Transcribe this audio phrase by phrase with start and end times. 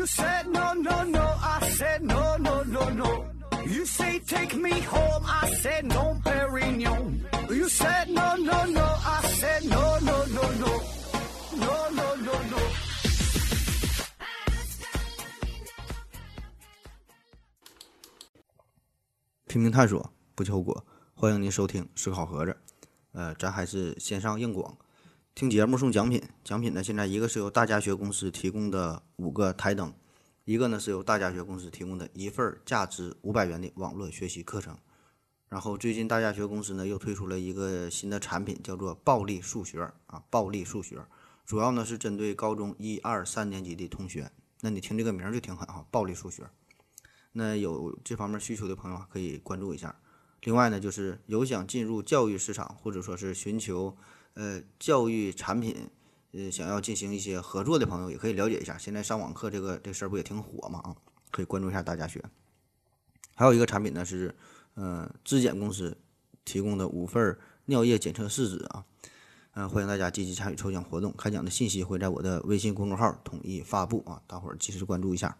[0.00, 1.20] You said no, no, no.
[1.42, 3.26] I said no, no, no, no.
[3.66, 5.22] You say take me home.
[5.26, 7.20] I said no, Perignon.
[7.50, 8.80] You said no, no, no.
[8.82, 10.72] I said no, no, no, no.
[11.54, 12.58] No, no, no, no.
[19.48, 20.82] 拼命探索，不求果。
[21.12, 22.56] 欢迎您收听思考盒子。
[23.12, 24.74] 呃，咱还是先上硬广，
[25.40, 26.22] 听节目送奖品。
[26.44, 29.90] 奖品呢，现在一个是由大家学公司提供的五个台灯，
[30.44, 34.76] 一个呢是由大家学公司提供的一份价值五百元的网络学习课程。
[35.48, 41.02] 然后最近大家学公司呢又推出了一个新的产品，叫做暴力数学啊，暴力数学，
[41.46, 44.30] 主要呢是针对高中一二三年级的同学。
[44.60, 46.42] 那你听这个名儿就挺狠哈，暴力数学。
[47.32, 49.98] 那有这方面需求的朋友可以关注一下。
[50.42, 53.96] 另外呢，就是有想进入教育市场，或者说是寻求
[54.34, 55.88] 呃教育产品，
[56.32, 58.78] 呃想要进行一些合作的朋友，也可以了解一下。
[58.78, 60.96] 现在上网课这个这事儿不也挺火嘛啊？
[61.30, 62.24] 可以关注一下大家学。
[63.34, 64.34] 还有一个产品呢是，
[64.74, 65.96] 呃，质检公司
[66.44, 68.84] 提供的五份尿液检测试纸啊，
[69.52, 71.14] 嗯、欢迎大家积极参与抽奖活动。
[71.16, 75.38] 开奖的信息会在我的微信公众号统一发布啊，大伙儿及时关注一下。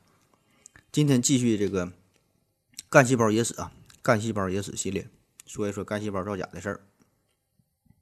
[0.91, 1.93] 今天继续这个
[2.89, 3.73] 干细胞野史啊，
[4.03, 5.09] 干细胞野史系列，
[5.47, 6.81] 说一说干细胞造假的事儿。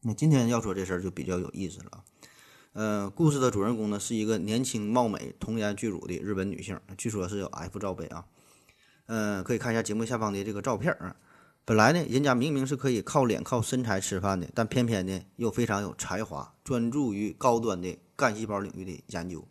[0.02, 2.04] 那今天要说这事儿就比较有意思了。
[2.72, 8.26] 呃，故事的主人公呢是一个年轻貌美、童颜巨乳的日本女性，据说是有 F 罩杯啊。
[9.06, 11.16] 呃，可以看一下节目下方的这个照片啊。
[11.64, 19.46] 本来呢，人家明明是可以靠脸、靠身材吃饭的，但偏偏呢又非常有才华，专注于高端的干细胞领域的研究。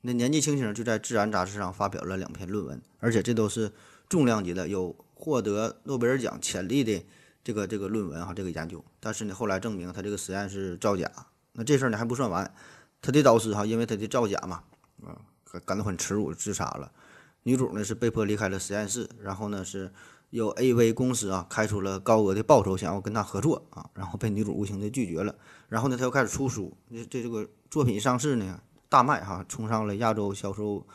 [0.00, 3.72] 那年纪轻轻就在《自然》杂志上发表了两篇论文，而且这都是
[4.08, 7.04] 重量级的，有获得诺贝尔奖潜力的
[7.42, 8.84] 这个这个论文哈，这个研究。
[9.00, 11.10] 但是呢，后来证明他这个实验是造假。
[11.52, 12.54] 那这事儿呢还不算完，
[13.00, 14.62] 他的导师哈，因为他的造假嘛，
[15.04, 15.16] 啊，
[15.64, 16.92] 感到很耻辱，自杀了。
[17.42, 19.92] 女主呢是被迫离开了实验室，然后呢是
[20.30, 25.34] 有 AV 公司啊开出了高额的报酬，想要跟他合作啊，然后被女主无情的拒绝了。
[25.68, 28.60] 然后呢，他又开始出书，这这这个作品上市呢。
[28.90, 30.86] 大卖哈，冲上了亚洲销售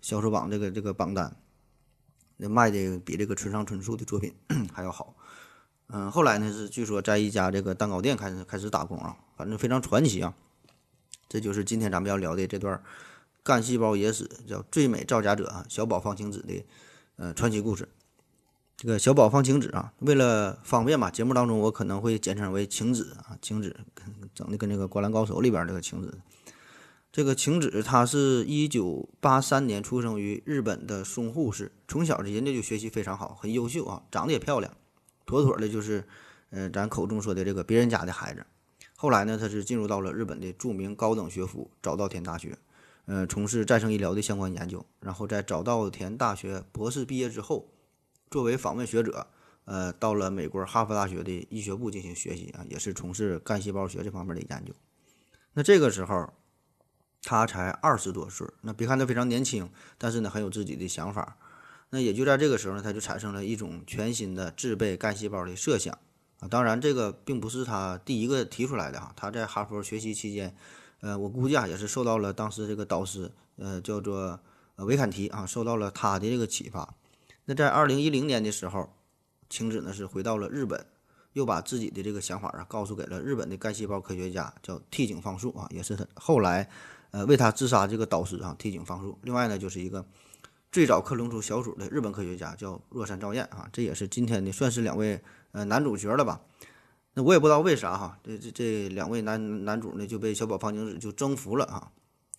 [0.00, 1.36] 销售榜这个这个榜单，
[2.38, 4.34] 那卖的比这个村上春树的作品
[4.72, 5.14] 还要好。
[5.92, 10.34] 嗯，后来呢是据说在一家这个蛋糕店开始开始打工啊，反正非常传奇啊。
[11.28, 12.82] 这就是今天咱们要聊的这段
[13.42, 16.64] 干细胞野史，叫最美造假者啊小宝方晴子的
[17.16, 17.88] 呃传奇故事。
[18.76, 23.76] 这个小宝方晴子啊，为了方便嘛，节目当中我可能会简称为晴子啊，晴子
[24.34, 26.18] 整的跟这个《灌篮高手》里边这个晴子。
[27.12, 34.74] 这个晴子，她是一九八三年出生于日本的松户市，从小这人家就学习非常好，很优秀啊，长得也漂亮，
[35.26, 36.04] 妥妥的就是，
[36.50, 38.44] 呃，咱口中说的这个别人家的孩子。
[38.96, 42.56] 后来呢，他是进入到了日本的著名高等学府早稻田大学，
[43.06, 44.84] 呃，从事再生医疗的相关研究。
[45.00, 47.68] 然后在早稻田大学博士毕业之后，
[48.30, 49.26] 作为访问学者，
[49.64, 54.72] 呃，到了美国哈佛大学的医学部进行学习啊，也是从事干细胞学这方面的研究。
[55.54, 56.32] 那这个时候。
[57.24, 61.36] 他才二十多岁，那别看他非常年轻，但是呢很有自己的想法。
[61.94, 65.92] 那也就在这个时候呢，他就产生了一种全新的制备干细胞的设想
[66.40, 66.48] 啊。
[66.48, 69.12] 当然，这个并不是他第一个提出来的哈。
[69.14, 70.56] 他在哈佛学习期间，
[71.00, 74.40] 呃，我估计啊也是受到了当时这个导师，呃，叫做
[74.76, 76.94] 维坎提啊，受到了他的这个启发。
[77.44, 78.88] 那在二零一零年的时候，
[79.50, 80.86] 晴子呢是回到了日本，
[81.34, 86.70] 又把自己的这个想法啊告诉给了日本的干细胞科学家，叫替井方树啊，也是他后来。
[87.10, 89.18] 呃，为他自杀这个导师啊，替井方树。
[89.20, 90.02] 另外呢，就是一个
[90.72, 96.40] 最早克隆出小鼠的日本科学家，叫若山照彦啊，这也是今天的算是两位呃男主角了吧？
[97.12, 101.92] 那我也不知道为啥哈，这这这两位男男主呢就被小宝方晴子就征服了啊。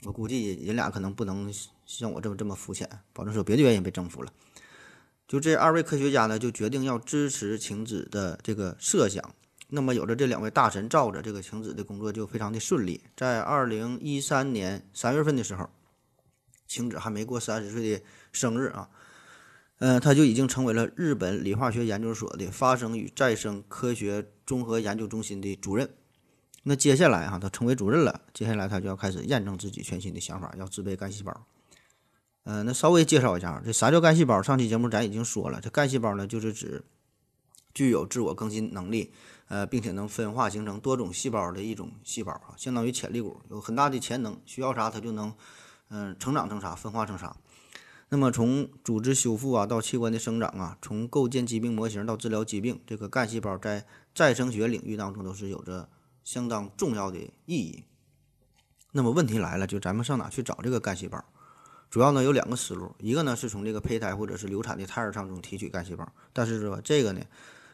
[0.03, 1.53] 我估计人俩可能不能
[1.85, 4.33] 像我这么这么肤浅，保证是有别的原因被征服了。
[5.27, 9.23] 就这二位科学家呢，就决定要支持晴子的这个设想。
[9.69, 12.99] 那么有着这两位大神罩着，这个晴子的工作就非常的顺利。
[13.15, 15.69] 在二零一三年三月份的时候，
[16.67, 18.03] 晴子还没过三十岁的
[18.33, 18.89] 生日啊，
[19.79, 25.89] 嗯，他就已经成为了日本理化学研究所的发生与再生科学综合研究中心的主任。
[26.63, 31.45] 那接下来哈，他成为主任了，接下来他就要开始验证自己全新的想法，要制备干细胞。
[32.43, 34.41] 嗯，那稍微介绍一下，这啥叫干细胞？
[34.41, 36.83] 上期节目咱已经说了，这干细胞呢，就是指
[37.73, 39.13] 具有自我更新能力。
[39.49, 45.31] 呃，并且能分化形成多种细胞的一种细胞啊，相当于潜力股，有很大的潜能，需要啥它就能，
[45.89, 47.35] 嗯，成长成啥，分化成啥。
[48.13, 55.89] 那么从组织修复啊，到器官的生长啊，从构建疾病模型到治疗疾病，这个干细胞在再生学领域当中都是有着
[56.23, 57.17] 相当重要的
[57.47, 57.85] 意义。
[58.91, 61.25] 那么问题来了，就咱们上哪去找这个干细胞？
[61.89, 67.21] 主要呢有两个思路，一个呢是从这个胚胎或者是流产的胎儿当中提取干细胞，但是说这个呢，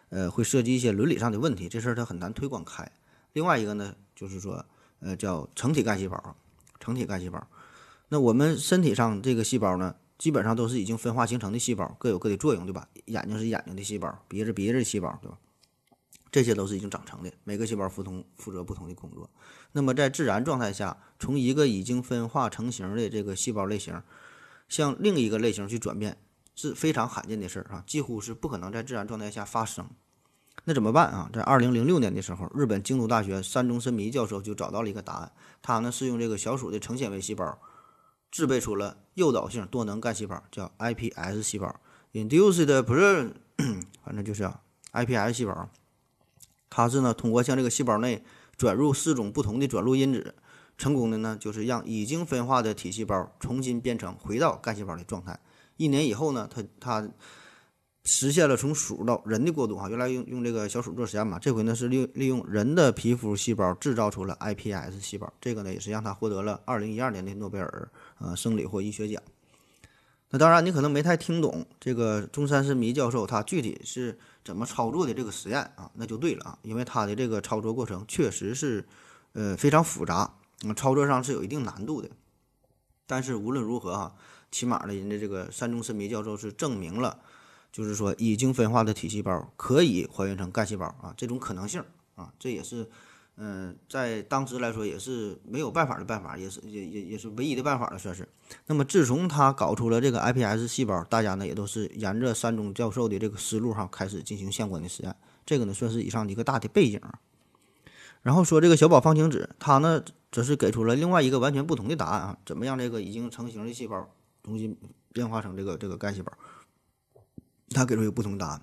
[0.07, 2.89] 呃，会涉及一些伦理上的问题，这事儿它很难推广开。
[3.33, 4.65] 另外一个呢，就是说，
[5.01, 6.37] 呃，叫成体干细胞，
[6.79, 7.45] 成体干细胞。
[8.07, 12.87] 那我们身体上这个细胞呢，基本上都是已经分化形成的细胞，各有各的作用，对吧？
[13.05, 15.37] 眼睛是眼睛的细胞，鼻子鼻子的细胞，对吧？
[16.31, 19.27] 这些都是已经长成的，每个细胞负同负责不同的工作。
[19.71, 24.03] 那么在自然状态下，从一个已经分化成型的这个细胞类型，
[24.67, 26.17] 向另一个类型去转变
[26.53, 29.89] 是非常罕见的事儿啊，几乎是不可能在自然状态下发生。
[30.65, 31.29] 那怎么办啊？
[31.33, 35.31] 在二零零六年的时候，日本京都大学山中伸弥教授就找到了一个答案，
[35.61, 37.57] 他呢是用这个小鼠的成纤维细胞
[38.31, 41.79] 制备出了诱导性多能干细胞，叫 iPS 细胞
[42.13, 43.31] ，induced pre，
[44.03, 44.61] 反正就是啊
[44.93, 45.69] iPS 细胞。
[46.69, 48.23] 它是呢通过向这个细胞内
[48.55, 50.35] 转入四种不同的转录因子，
[50.77, 55.39] 成功的呢就是让已经分化的体细胞重新变成回到干细胞的状态。
[55.77, 57.09] 一年以后呢，它它
[58.03, 59.89] 实现了从鼠到人的过渡哈。
[59.89, 69.21] 原来用用这个小鼠做实验嘛，这回呢是利利用人的皮肤细胞制造出了 iPS 细胞，这个呢也是让他获得了二零一二年的诺贝尔呃生理或医学奖。
[70.31, 74.17] 那当然你可能没太听懂这个中山伸弥教授他具体是。
[74.41, 75.91] 怎么操作的这个实验啊？
[75.93, 78.83] 那就对了啊，因为它的这个操作过程确实是，
[79.33, 82.09] 呃，非常复杂，嗯，操作上是有一定难度的。
[83.05, 84.15] 但是无论如何哈，
[84.49, 87.19] 起码呢，人家这个山中伸弥教授是证明了，
[87.71, 91.83] 就是说已经分化的体细胞可以还原成干细胞啊，这种可能性
[92.15, 92.89] 啊，这也是。
[93.41, 98.27] 嗯，在当时来说也是没有办法的办法，也是也也也是唯一的办法了，算是。
[98.65, 105.15] 那么自从他搞出了这个 iPS 细胞，大家呢也都是沿着山中教授的这个思路哈，开始进行相关的实验。
[105.45, 106.99] 这个呢算是以上的一个大的背景。
[108.21, 114.05] 然后说这个小宝方晴子，他呢则是给出了另外一个完全不同的答案啊，怎么样这个已经成型的细胞
[114.43, 114.75] 重新
[115.13, 116.33] 变化成这个这个干细胞？
[117.71, 118.61] 他给出一个不同答案。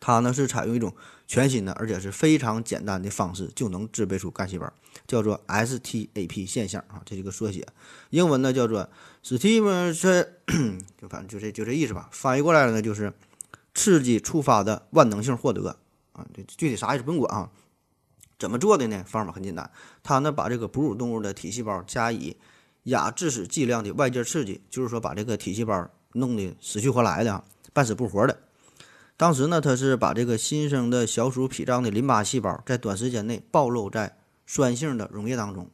[0.00, 0.94] 它呢是采用一种
[1.26, 4.72] 全新的，而且是非常简单的方式就能制备出干细胞，
[5.08, 7.66] 叫做 STAP 现象啊，这是个缩写，
[8.10, 8.88] 英文呢叫做
[9.24, 10.26] Stimulus，
[10.96, 12.08] 就反正就这就这意思吧。
[12.12, 13.12] 翻译过来呢就是
[13.74, 15.76] 刺激触发的万能性获得
[16.12, 17.50] 啊，这具体啥意思不用管啊。
[18.38, 19.04] 怎么做的呢？
[19.04, 19.68] 方法很简单，
[20.04, 22.36] 它呢把这个哺乳动物的体细胞加以
[22.84, 27.42] 亚致死剂量的外界刺激，就是说把这个体细胞弄得死去活来的，
[27.78, 28.40] 半死不活的。
[29.16, 35.70] 当时呢，他是把这个新生的小鼠脾脏的淋巴细胞在短时间内暴露在酸性的溶液当中，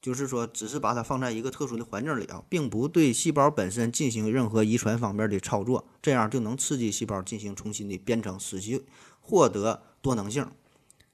[0.00, 8.84] 就是说，只是把它放在一个特殊的环境里啊，并不对细胞本身进行任何遗传方面的操作，这样就能刺激细胞进行重新的编程，使其
[9.20, 10.46] 获得多能性。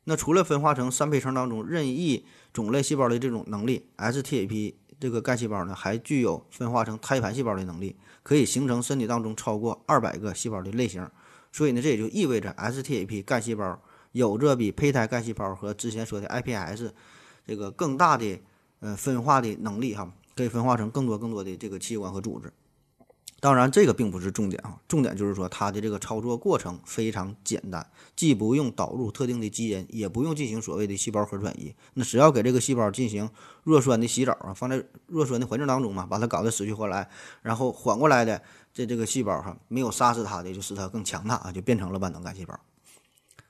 [0.05, 11.09] 那除了分化成三胚层当中任意种类细胞的这种能力，STAP 这个干细胞呢，还具有分化成胎盘细胞的能力，可以形成身体当中超过二百个细胞的类型。
[11.51, 13.79] 所以呢，这也就意味着 STAP 干细胞
[14.13, 16.91] 有着比胚胎干细胞和之前说的 iPS
[17.47, 18.41] 这个更大的
[18.81, 22.53] 呃分化的能力哈，可以分化成更多更多的这个器官和组织。
[23.43, 27.85] 当然，这个并不是重点啊，重点就是说它的这个操作过程非常简单，
[28.15, 31.75] 既不用导入特定的基因，也不用进行所谓的细胞核转移。
[31.95, 33.29] 那只要给这个细胞进行
[33.65, 37.11] 弱酸的洗澡啊，放在弱酸的环境当中嘛，把它搞得死去活来，
[37.43, 38.41] 然后缓过来的。
[38.73, 42.59] 这这个细胞哈，没有杀死它的，就使它更强大啊，就变成了万能干细胞。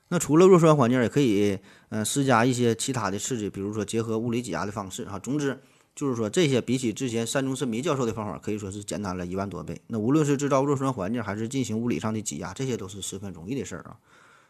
[0.07, 5.19] 那除了弱酸环境，也可以嗯施加一些其他的刺激，比如说结合物理挤压的方式啊。
[5.19, 5.61] 总之
[5.95, 9.81] 就是说，这些比起之前山中伸弥教授的方法，可以说是简单了一万多倍。
[9.87, 13.99] 那无论是制造弱酸环境，还是进行物理上的挤压，这些都是十分容易的事儿啊。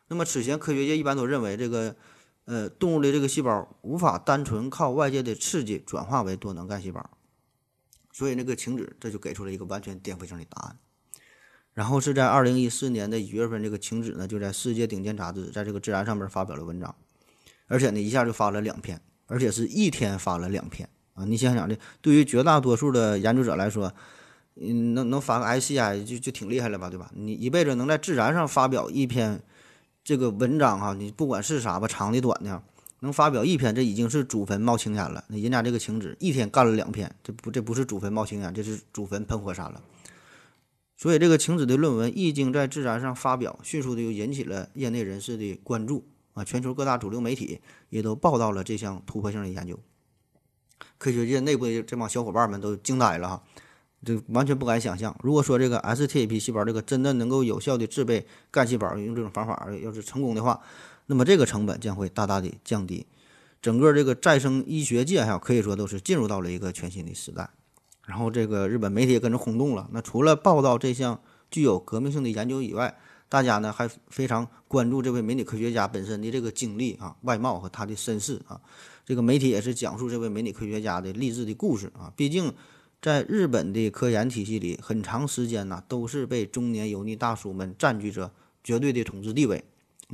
[0.07, 1.95] 那么此前科学界一般都认为，这个
[2.45, 7.09] 呃动物的这个细胞无法单纯靠外界的刺激转化为多能干细胞。
[8.11, 10.77] 所以那个晴子这就给出了一个完全颠覆性的答案，
[11.73, 16.95] 然后是在二零一四年的一月份，这个晴子呢就在世界顶尖杂志在这个《自然》上面发表了文章，
[17.65, 21.25] 而且呢一下就发了两篇，而且是一天发了两篇啊！
[21.25, 23.93] 你想想这对于绝大多数的研究者来说，
[24.55, 27.11] 嗯，能能发个 SCI 就就挺厉害了吧，对吧？
[27.15, 29.41] 你一辈子能在《自然》上发表一篇
[30.03, 32.61] 这个文章哈，你不管是啥吧，长的短的。
[32.99, 35.25] 能发表一篇，这已经是祖坟冒青烟了。
[35.27, 39.81] 那人家这个晴子一天干了两篇，这不这不是祖坟冒青烟，这是祖坟喷火山了。
[40.95, 46.45] 所以这个晴子的论文一经在《自然》上发表，迅速的就引起了业内人士的关注啊！
[46.45, 49.77] 全球各大主流媒体也都报道了这项突破性的研究。
[51.03, 53.43] 科学界内部的这帮小伙伴们都惊呆了哈，
[54.05, 60.61] 就完全不敢想象，如果说这个 STAP 细胞这个真的能够有效的制备干细胞，用这种方法要是成功的话。
[61.07, 63.05] 那么这个成本将会大大的降低，
[63.61, 67.49] 整个这个再生医学界哈可以说都是进入到了一个全新的时代。
[68.05, 69.89] 然后这个日本媒体也跟着轰动了。
[69.91, 71.19] 那除了报道这项
[71.51, 78.61] 具有革命性的研究以外，大家呢还非常关注这位美女科学家本身的这个经历啊、外貌和她的身世啊。
[79.05, 82.13] 这个媒体也是讲述这位美女科学家的励志的故事啊。
[82.15, 82.53] 毕竟，
[83.01, 88.31] 在日本的科研体系里，很长时间呢都是被中年油腻大叔们占据着
[88.63, 89.63] 绝对的统治地位。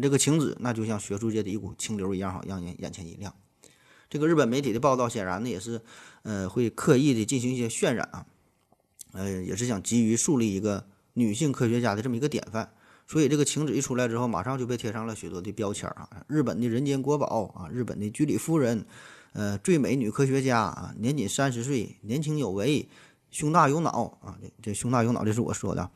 [0.01, 3.33] 这个晴子那就像学术界的一股清流一样哈，让人眼前一亮。
[4.09, 5.81] 这个日本媒体的报道显然呢也是，
[6.23, 8.25] 呃，会刻意的进行一些渲染啊，
[9.11, 12.71] 呃，也是想急于树立一个女性科学家的这么一个典范。
[13.09, 18.85] 所以这个晴子一出来之后，马上就被贴上了许多的标签啊，日本的人间国宝啊，日本的居里夫人，
[19.33, 22.87] 呃，最美女科学家啊，年仅三十岁，年轻有为，
[23.31, 25.89] 胸大有脑啊，这这胸大有脑这是我说的。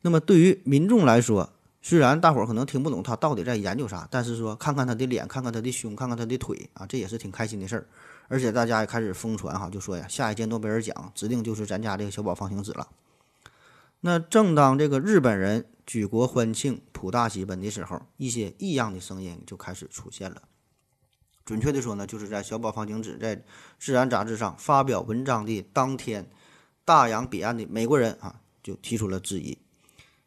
[0.00, 1.50] 那么对于民众来说，
[1.82, 7.84] 虽然大伙儿可能听不懂他到底在研究啥，但是说看看他的脸，看看他的胸，看看他的腿啊，这也是挺开心的事儿。
[8.28, 12.86] 而且大家也开始疯传哈，就说呀，下一届诺贝尔奖指定就是咱家这个小宝方晴子了。
[14.06, 20.42] 那正当这个日本人举国欢庆、普大喜奔的时候，一些异样的声音就开始出现了。
[21.42, 23.34] 准确的说呢，就是在小宝方晴子在
[23.78, 26.28] 《自然》杂志上发表文章的当天，
[26.84, 29.56] 大洋彼岸的美国人啊就提出了质疑。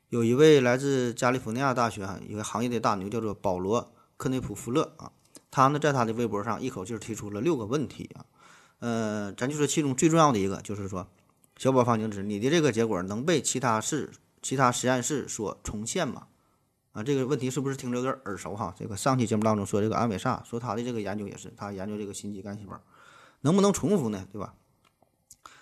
[0.09, 3.83] 有一位来自加利福尼亚大学啊一位行业的大牛，叫做保罗·
[4.17, 5.11] 科内普夫勒啊，
[5.51, 8.25] 他呢在他的微博上一口气提出了六个问题啊，
[8.79, 11.07] 呃，咱就说其中最重要的一个就是说。
[11.57, 14.11] 小宝方晴子，你的这个结果能被其他室、
[14.41, 16.27] 其他实验室所重现吗？
[16.91, 18.75] 啊，这个问题是不是听着有点耳熟哈？
[18.77, 22.79] 这个上期节目当中说这个安伟萨说他的这个研究也是他研究这个心肌干细胞，
[23.41, 24.27] 能不能重复呢？
[24.31, 24.53] 对吧？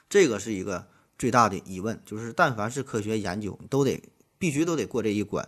[0.10, 0.88] 这个是一个
[1.18, 4.04] 最大的疑问，就是但凡是科学研究，都得
[4.38, 5.48] 必须都得过这一关，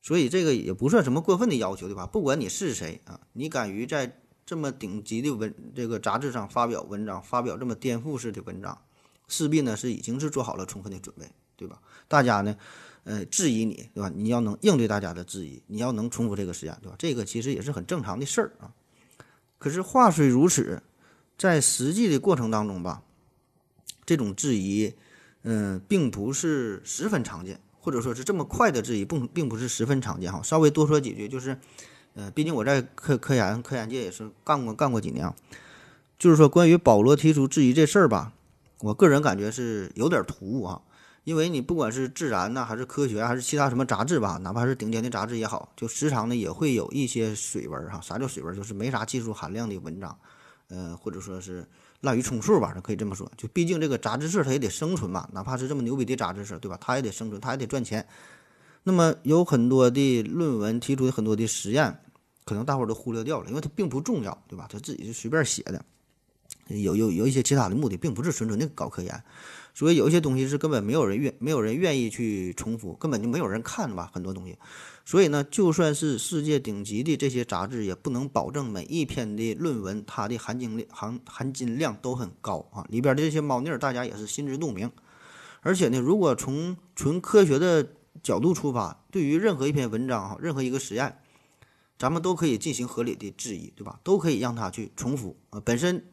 [0.00, 2.06] 所以这个也不算什么过分的要求，对吧？
[2.06, 8.78] 不管你是谁啊，你敢于在这么顶级的文这个杂志上发表文章，发表这么颠覆式的文章。
[9.30, 11.24] 势必呢是已经是做好了充分的准备，
[11.56, 11.80] 对吧？
[12.08, 12.54] 大家呢，
[13.04, 14.10] 呃，质疑你，对吧？
[14.14, 16.96] 你要能应对大家的质疑，你要能重复这个实验，对吧？
[16.98, 18.74] 这个其实也是很正常的事儿啊。
[19.58, 20.82] 可是话虽如此，
[21.38, 23.02] 在实际的过程当中吧，
[24.04, 24.92] 这种质疑，
[25.42, 30.42] 嗯，并不是十分常见，或者说是这么快的质疑，并并不是十分常见哈。
[30.42, 31.56] 稍微多说几句，就是，
[32.14, 35.36] 呃，毕竟我在科科研科研界也是干过干过几年啊，
[36.18, 38.32] 就是说关于保罗提出质疑这事儿吧。
[38.80, 40.80] 我个人感觉是有点突兀啊，
[41.24, 48.00] 因为你不管是自然呢，还是科学，还是其他什么杂志吧，哪怕是顶尖的杂志也好，就时常呢也会有一些水文哈。
[48.00, 48.56] 啥叫水文？
[48.56, 50.18] 就是没啥技术含量的文章，
[50.68, 51.66] 呃，或者说是
[52.00, 53.30] 滥竽充数吧，可以这么说。
[53.36, 56.78] 就毕竟这个杂志社它也得生存嘛，哪怕是这么牛逼的杂志社，对吧？
[56.80, 58.06] 它也得生存，它也得赚钱。
[58.82, 61.94] 那么有很多的论文提出的很多的实验，
[62.46, 64.66] 可能大伙儿都忽略掉了，因为它并不重要，对吧？
[64.72, 65.84] 他自己就随便写的。
[66.70, 69.22] 有有有一些其他的目的，并不是纯纯的搞科研，
[69.74, 74.56] 所以有一些东西是根本没有人愿没有人愿意去重复，根本就没有人看吧，很多东西。
[75.04, 84.90] 所以呢，就算是世界顶级的这些杂志，也不能保证每一篇的论文它的含金量含含金量都很高啊，里边的这些猫腻儿大家也是心知肚明。
[85.62, 87.86] 而且呢，如果从纯科学的
[88.22, 91.18] 角度出发，对于任何一篇文章哈，任何一个实验，
[91.98, 93.98] 咱们都可以进行合理的质疑，对吧？
[94.04, 96.04] 都可以让它去重复啊，本身。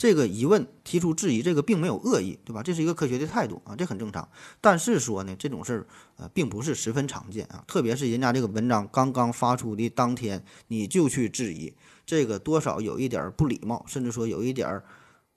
[0.00, 2.62] 这个疑问提出质疑，这个并没有恶意，对吧？
[2.62, 4.26] 这是一个科学的态度啊，这很正常。
[4.58, 11.74] 但是说呢，这种事儿呃，并不是十分常见啊，特别是人家这个文章刚刚发出的当天，你就去质疑，
[12.06, 14.82] 这个多少有一点不礼貌，甚至说有一点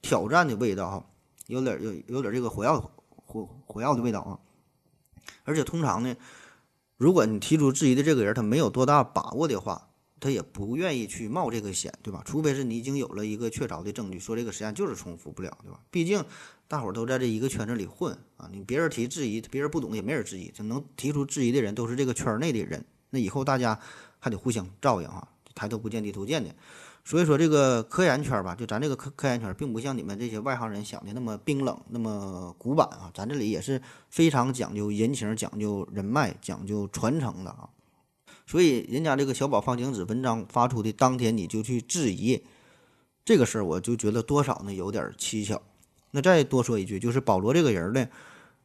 [0.02, 1.06] 挑战的味道哈，
[1.48, 2.80] 有点有有点这个火药
[3.16, 4.40] 火火药的味道啊。
[5.44, 6.16] 而且通常呢，
[6.96, 9.90] 如果你提出质疑的这个人他没有多大把握的话。
[10.24, 12.22] 他也不愿意去冒这个险，对吧？
[12.24, 15.82] 除非是你已经有了一个确凿的证据，说这个实验就是重复不了，对吧？
[15.92, 16.24] 毕竟
[16.70, 22.86] 大伙儿都在这一个圈子里混啊，你别人提质疑，别人不懂也没人质疑，就能提出质疑的人都是这个圈内的人。
[23.10, 23.78] 那以后大家
[24.18, 26.50] 还得互相照应啊，抬头不见低头见的。
[27.06, 37.70] 所以说这个科研圈吧，就咱这个科科研圈，并不像你们这些外行人想的那么冰冷、那么古板啊，咱这里也是非常讲究人情、讲究人脉、讲究传承的啊。
[38.46, 42.44] 所以，人家这个小宝方晴子文章发出的当天，你就去质疑
[43.24, 45.62] 这个事儿，我就觉得多少呢有点蹊跷。
[46.12, 48.08] 那再多说一句，就是保罗这个人呢，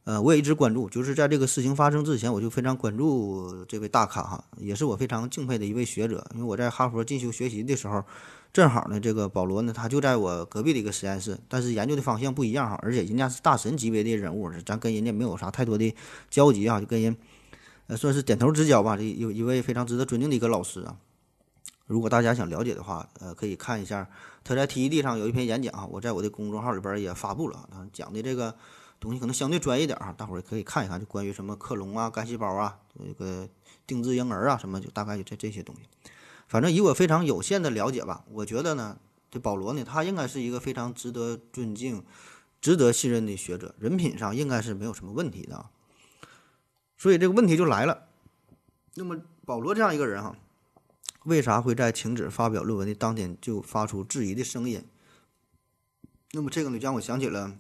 [0.03, 6.27] 呃，我也一直关注，就是在这个事情发生之前，我就非常关注这位大咖哈，也是我非常敬佩的一位学者。
[6.35, 8.05] 因为我在哈佛进修学习的时候，
[8.53, 15.95] 正好呢，这个保罗呢，他就在我隔壁的一个实验室，但是研究的方向不一样哈，而且人家是大神级别的人物，咱跟人家没有啥太多的
[16.29, 17.17] 交集啊，就跟人。
[17.89, 18.97] 呃，算是点头之交吧。
[18.97, 20.97] 这有一位非常值得尊敬的一个老师啊，
[21.87, 24.09] 如果大家想了解的话，呃，可以看一下
[24.45, 28.55] 他在 TED 上有一篇演讲啊，我在我的公众号里边也发布了，他讲的这个
[29.01, 33.49] 东西可能相对专业点啊，大伙儿可以看一看，就关于什么克隆啊、干细胞啊、这个
[33.87, 35.83] 定制婴儿啊什么，就大概就这这些东西。
[36.47, 38.99] 反正以我非常有限的了解吧，我觉得呢，
[39.31, 42.05] 这保罗呢，他应该是一个非常值得尊敬、
[42.61, 45.71] 值得信任的学者，人品上应该是没有什么问题的。
[46.99, 48.09] 所以这个问题就来了，
[48.95, 50.37] 那么保罗这样一个人哈。
[51.25, 54.83] 为啥会在停止发表论文的当天就发出质疑的声音？
[56.33, 57.57] 那么这个呢，让我想起了，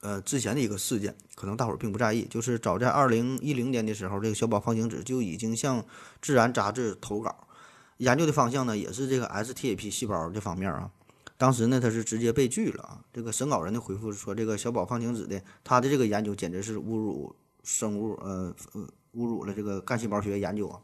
[0.00, 5.82] 呃，之前的一个事件，可能大伙儿并不在意，就是早在二零一零年的时候，这个小宝方晴子就已经向
[6.20, 7.48] 《自然》杂志投稿，
[7.96, 10.90] 研究的方向呢也是这个 STAP 细胞这方面啊。
[11.36, 13.00] 当时呢，他是直接被拒了啊。
[13.12, 17.34] 这个审稿人的回复是说，这个小宝方晴子的他的这个研究简直是侮辱
[17.64, 18.82] 生物，呃呃，
[19.14, 20.80] 侮辱了这个干细胞学研究啊。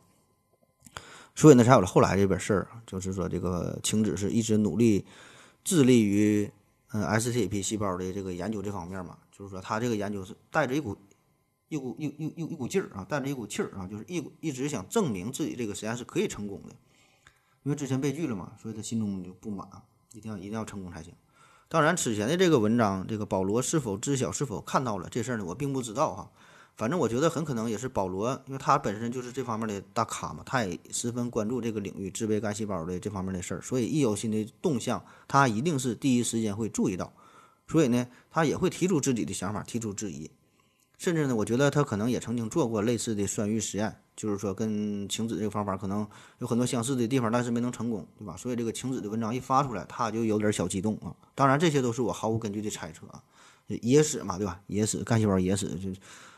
[1.37, 5.07] 所以呢，才有了后来这本事儿就是说，这个晴子是一直努力
[5.63, 6.51] 致力于
[6.93, 9.19] 嗯 STP 细胞的这个研究这方面嘛。
[9.31, 10.97] 就是说，他这个研究是带着一股
[11.69, 16.75] 一股一一一一股劲儿啊，带着一股气儿啊，就是一一直想证明自己这个实验是可以成功的。
[17.63, 19.67] 因为之前被拒了嘛，所以他心中就不满，
[20.13, 21.15] 一定要一定要成功才行。
[21.69, 25.45] 当然，此前的这个文章，这个保罗是否知晓、是否看到了这事儿呢？
[25.45, 26.31] 我并不知道哈。
[26.81, 37.13] 反正我觉得很可能也是保罗，因为他本身就是这方面的大咖嘛，他也十分关注这个领域自备干细胞的这方面的事儿，所以一有新的动向，他一定是第一时间会注意到，
[37.69, 40.31] 所以呢，他也会提出自己的想法，提出质疑，
[40.97, 46.09] 甚至呢，我觉得他可能也曾经做过类似的酸育实验，就是说跟晴子这个方法可能
[46.39, 48.35] 有很多相似的地方，但是没能成功，对吧？
[48.39, 51.15] 所以这个晴子的文章一发出来，他就有点小激动啊。
[51.35, 53.23] 当然，这些都是我毫无根据的猜测啊，
[53.67, 54.59] 野史嘛，对吧？
[54.69, 55.91] 野史干细胞野史就。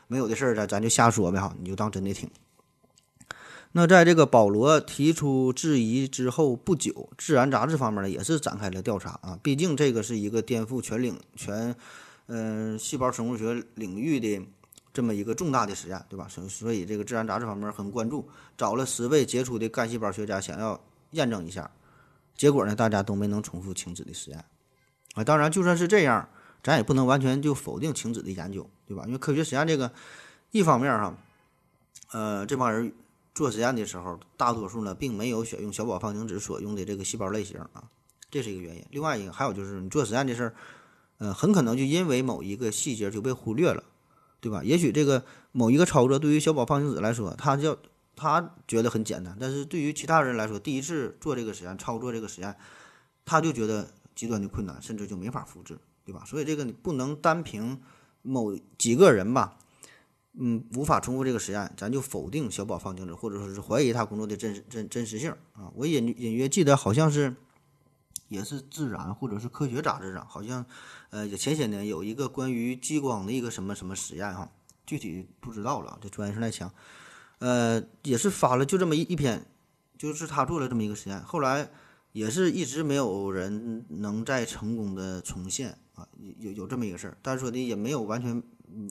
[0.07, 2.29] 没有的事儿，咱咱就瞎说呗哈，你就当真的听。
[3.71, 9.39] 那在这个保罗提出质疑之后不久，《自然》杂志方面呢也是展开了调查啊。
[9.41, 11.75] 毕竟这个是一个颠覆全领全，
[12.27, 14.45] 嗯，细胞生物学领域的
[14.93, 16.27] 这么一个重大的实验，对吧？
[16.29, 20.79] 所所以这个《自然》杂志方面很关注，找了十位杰出的干细胞学家想要
[21.11, 21.71] 验证一下。
[22.35, 24.45] 结果呢，大家都没能重复晴子的实验
[25.15, 25.23] 啊。
[25.23, 26.29] 当然，就算是这样。
[26.65, 29.03] 咱也不能完全就否定晴子的研究，对吧？
[29.05, 29.91] 因为科学实验这个，
[30.51, 31.15] 一方面哈，
[32.11, 32.93] 呃，这帮人
[33.33, 37.83] 做实验的时候，大多数呢并没有选用小宝方晴子所用的这个细胞类型啊，
[38.29, 38.85] 这是一个原因。
[38.91, 40.53] 另外一个还有就是你做实验这事儿，
[41.19, 43.83] 呃，很可能就因为某一个细节就被忽略了，
[44.41, 44.61] 对吧？
[44.63, 47.77] 也许这个某一个操作对于小宝方晴子来说，他叫
[48.15, 52.55] 他觉得很简单，但是对于其他人来说，第一次做这个实验操作这个实验，
[53.23, 55.77] 他就觉得极端的困难，甚至就没法复制。
[56.05, 56.21] 对吧？
[56.25, 57.81] 所以这个你不能单凭
[58.23, 59.59] 某几个人吧，
[60.33, 65.69] 嗯，无法重复这个实验，咱就否定小宝方晴子，或者说是怀疑他工作的真真真实性啊。
[65.75, 67.35] 我隐隐约记得好像是，
[68.29, 70.65] 也是自然或者是科学杂志上，好像
[71.11, 74.49] 呃前些年有一个关于激光的一个什么什么实验哈，
[74.87, 76.73] 具体不知道了，这专业性太强，
[77.39, 79.45] 呃，也是发了就这么一一篇，
[79.97, 81.69] 就是他做了这么一个实验，后来
[82.13, 85.77] 也是一直没有人能再成功的重现。
[85.95, 86.07] 啊，
[86.39, 88.41] 有有这么一个事儿，但是说的也没有完全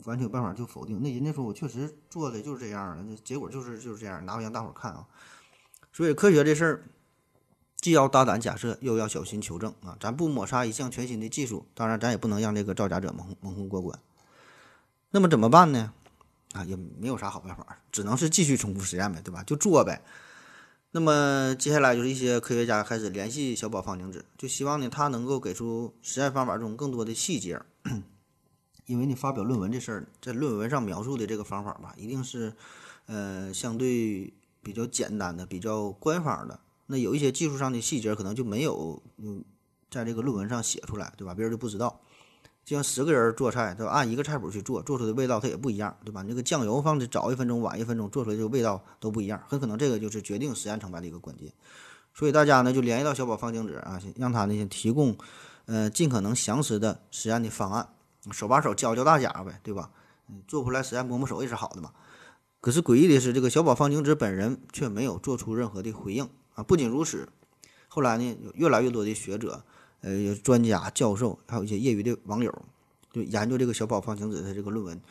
[0.05, 1.01] 完全有办法就否定。
[1.01, 5.05] 那人家说我确实做的就是这样的，那结果就是就是这样，拿回让大伙儿看啊。
[5.91, 6.83] 所以科学这事儿，
[7.75, 9.97] 既要大胆假设，又要小心求证啊。
[9.99, 13.99] 咱不抹杀一项全新的技术，当然咱也不能让这个造假者蒙蒙混过关。
[15.11, 15.93] 那么怎么办呢？
[16.53, 19.43] 啊，也没有啥好办法，只能是继续重复实验呗，对吧？
[19.43, 20.01] 就做呗。
[20.95, 27.59] 那么接下来就是一些科学家开始联系小宝方晴子，就希望呢他能够给出实验方法中更多的细节，
[28.85, 32.53] 因为你发表论文这事儿，在论文上描述的这个方法吧，一定是
[33.07, 36.59] 呃相对比较简单的、比较官方的。
[36.85, 39.43] 那有一些技术上的细节可能就没有嗯
[39.89, 41.33] 在这个论文上写出来，对吧？
[41.33, 42.01] 别人就不知道。
[42.65, 46.23] 就像十个人做菜，都按一个菜谱去做，做出的味道它也不一样，对吧？
[46.25, 51.51] 那个酱油放的早一分钟、晚一分钟，做出来这个味道都不一样，很可能这个就是决定实验成败的一个关键。
[52.13, 55.17] 所以大家呢就联系到小宝方晴子啊，让他呢提供，
[55.65, 57.89] 呃，尽可能详实的实验的方案，
[58.31, 59.89] 手把手教教大家呗，对吧？
[60.47, 61.91] 做不出来实验摸摸手也是好的嘛。
[62.61, 66.63] 可是诡异的是，这个小宝方晴子本人却没有做出任何的回应啊！
[66.63, 67.27] 不仅如此，
[67.89, 69.65] 后来呢，有越来越多的学者。
[70.03, 72.53] 呃，有专家、教授，还有一些业余的网友，
[73.11, 75.01] 就研究这个小宝方晴子的这个论文，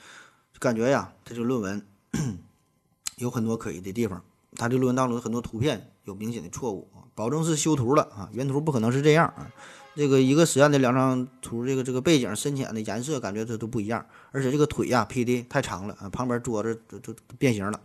[0.61, 1.85] 感觉呀，他这论文
[3.16, 4.22] 有很多可疑的地方。
[4.55, 9.50] 他这论文当中很多图片有明显的错误保证是修图了啊，原图不可能是这样啊。
[9.94, 17.81] 这个一个实验的两张图，这个这个背景深浅的颜色感觉这都不一样，而且这个腿呀劈的太长了啊，旁边桌子都都变形了。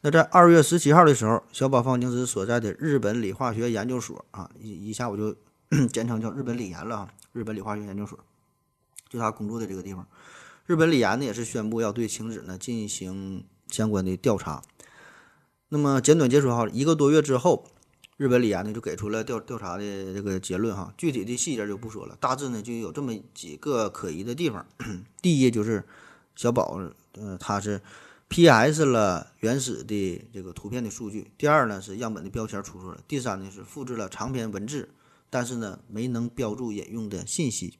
[0.00, 5.36] 那在二月十七号的时候，小宝方晴子所在的日本理化学研究所啊，一一下我就
[5.92, 8.18] 简称叫日本理研了啊，日本理化学研究所，
[9.08, 10.06] 就他工作的这个地方。
[10.66, 14.62] 日本理研呢也是宣布要对晴子呢进行相关的调查。
[15.68, 17.66] 那么简短结束哈，一个多月之后，
[18.16, 24.66] 日本理研呢就给出了调调查的这个结论哈，具体的细节就不说了，大致呢就有这么几个可疑的地方。
[25.20, 25.84] 第一就是
[26.34, 26.80] 小宝，
[27.12, 27.80] 呃，他是。
[28.30, 28.84] P.S.
[28.84, 31.30] 了原始的这个图片的数据。
[31.38, 33.00] 第二呢是样本的标签出错了。
[33.08, 34.90] 第三呢是复制了长篇文字，
[35.30, 37.78] 但是呢没能标注引用的信息。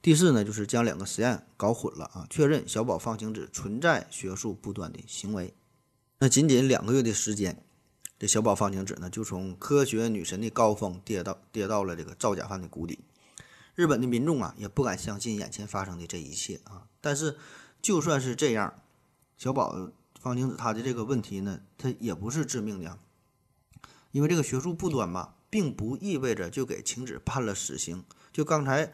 [0.00, 5.54] 第四呢就是将两个实验搞混了啊，确认小宝方晴子存在学术不端的行为。
[6.18, 7.64] 那仅仅两个月的时间，
[8.18, 12.98] 这小宝方晴子呢就从科学女神的高峰跌到跌到了这个造假犯的谷底。
[13.74, 16.86] 日本的民众啊也不敢相信眼前发生的这一切啊。
[17.00, 17.36] 但是
[17.80, 18.74] 就算是这样。
[19.38, 22.96] 小宝方晴子他的这个问题呢，他也不是致命的，
[24.12, 28.02] 因为这个学术不端嘛，并不意味着就给晴子判了死刑。
[28.32, 28.90] 就刚才，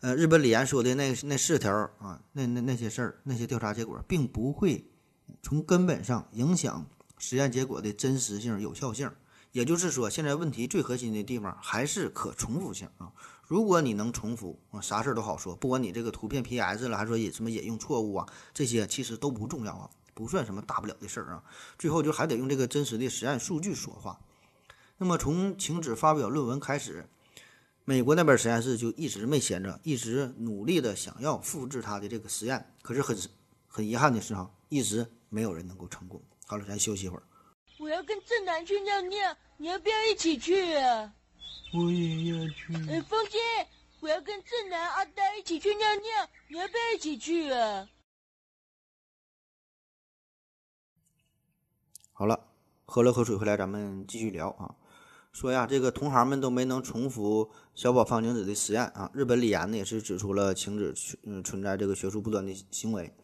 [0.00, 4.84] 呃，日本李岩说的那那四条啊，那那那些事儿，那些调查结果，并不会
[5.40, 6.84] 从根本上影响
[7.16, 9.08] 实验结果的真实性、有效性。
[9.52, 13.12] 也就是说，现在问题最核心的地方还是可重复性啊。
[13.46, 15.54] 如果你能重复啊，啥事儿都好说。
[15.54, 16.88] 不管你这个图片 P.S.
[16.88, 21.44] 了，还是说引什么引用错误啊，这些其实都不重要啊，不算什么大不了的事儿啊。
[21.78, 24.18] 最后就还得用这个真实的实验数据说话。
[25.02, 27.08] 那么从停止发表论文开始，
[27.86, 32.74] 美国那边实验室就一直没闲着，一直努力的想要复制他的这个实验。
[32.82, 33.18] 可是很
[33.66, 36.22] 很遗憾的是哈，一直没有人能够成功。
[36.46, 37.22] 好了，咱休息一会儿。
[37.78, 41.14] 我要跟正南去尿尿，你要不要一起去啊？
[41.72, 42.74] 我也要去。
[42.90, 43.38] 哎，风姐，
[44.00, 47.88] 我要跟正南、阿呆一起去尿尿，你要不要一起去啊？
[52.12, 52.38] 好了，
[52.84, 54.76] 喝了口水回来，咱们继续聊啊。
[55.32, 59.10] 说呀，这个同行们都没能重复小宝方晴子的实验啊。
[59.14, 63.14] 日本理研呢也是指出了晴子存存在这个学术不端的行为。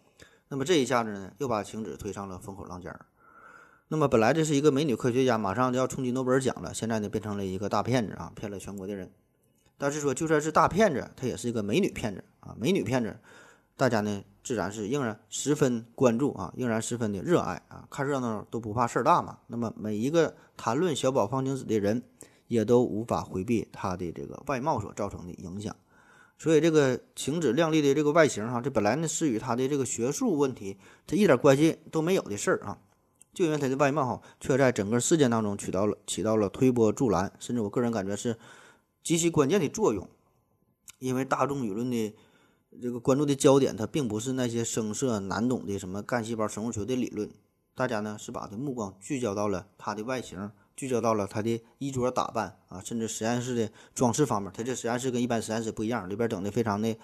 [0.48, 3.06] 那么这一下子呢，又把晴子推上了风口浪尖儿。
[3.88, 9.10] 那么本来这是一个美女科学家，马上就要冲击诺贝尔奖了，现在呢变成了一个大骗子啊，骗了全国的人。
[9.76, 13.18] 但是说就算是大骗子，她也是一个美女骗子啊，美女骗子，
[13.76, 19.38] 大家呢自然是仍然十分关注啊，仍然十分的热爱啊，看热闹都不怕事儿大嘛。
[19.48, 22.02] 那么每一个谈论小宝方晴子的人，
[22.48, 25.74] 也都无法回避他的这个外貌所造成的影响。
[26.38, 32.78] 所以这个晴子靓丽的这个外形哈，这本来呢是与他的这个学术问题，他一点关系都没有的事儿啊。
[33.34, 38.38] 就因为他的外貌哈，却在整个事件当中起到了起到了推波助澜，甚至我个人感觉是
[39.02, 40.08] 极其关键的作用。
[40.98, 42.14] 因为大众舆论的
[42.80, 47.30] 这个关注的焦点，它并不是那些生涩难懂的什么干细胞生物学的理论，
[47.74, 54.52] 大家呢是把的目光聚焦到了它的外形，聚焦到了它的衣着打扮啊，甚至实验室的装饰方面。
[54.54, 56.96] 它这实验室跟一般实验室不一样，里边整的非常的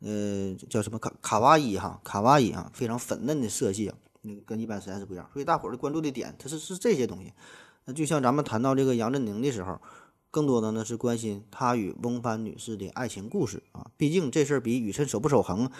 [0.00, 3.92] 呃叫什么卡卡哇伊哈，卡哇伊哈，非常粉嫩的色系。
[4.24, 7.32] 那个跟一般实验室不一样，所以大伙儿的关注的点，它是是这些东西。
[7.84, 9.80] 那就像咱们谈到这个杨振宁的时候，
[10.32, 13.88] 更多的呢是关心他与翁帆女士的爱情故事啊。
[13.96, 15.70] 毕竟这事儿比宇辰守不守恒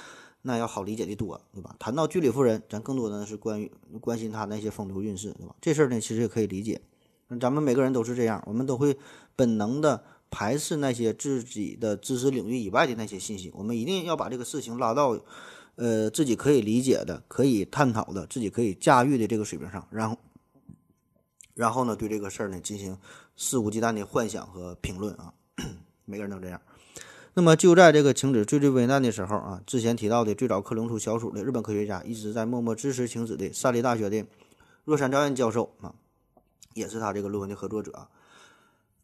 [0.43, 1.75] 那要好理解的多，对吧？
[1.81, 5.57] 谈到居里夫人，咱更多的呢是关于关心她那些风流韵事，对吧？
[5.61, 6.81] 这事儿呢其实也可以理解。
[7.41, 8.97] 咱们每个人都是这样，我们都会
[9.35, 15.19] 本能的排斥那些自己的知识领域以外的那些信息，我们一定要把这个事情拉到。
[15.75, 20.19] 呃，自己可以理解的、可以探讨的、自己可以驾驭的这个水平上，然后，
[21.55, 22.99] 然后呢，对这个事儿呢进行
[23.37, 25.35] 肆无忌惮的幻想和评论啊，
[26.05, 26.61] 每个人都这样。
[27.35, 34.27] 那么就在这个晴子最最危难的时候啊，之前提到的最早克隆出小鼠的日本科学家，一直在默默支持晴子的萨利大学的
[34.85, 35.95] 若山昭彦教授啊，
[36.75, 38.11] 也是他这个论文的合作者啊，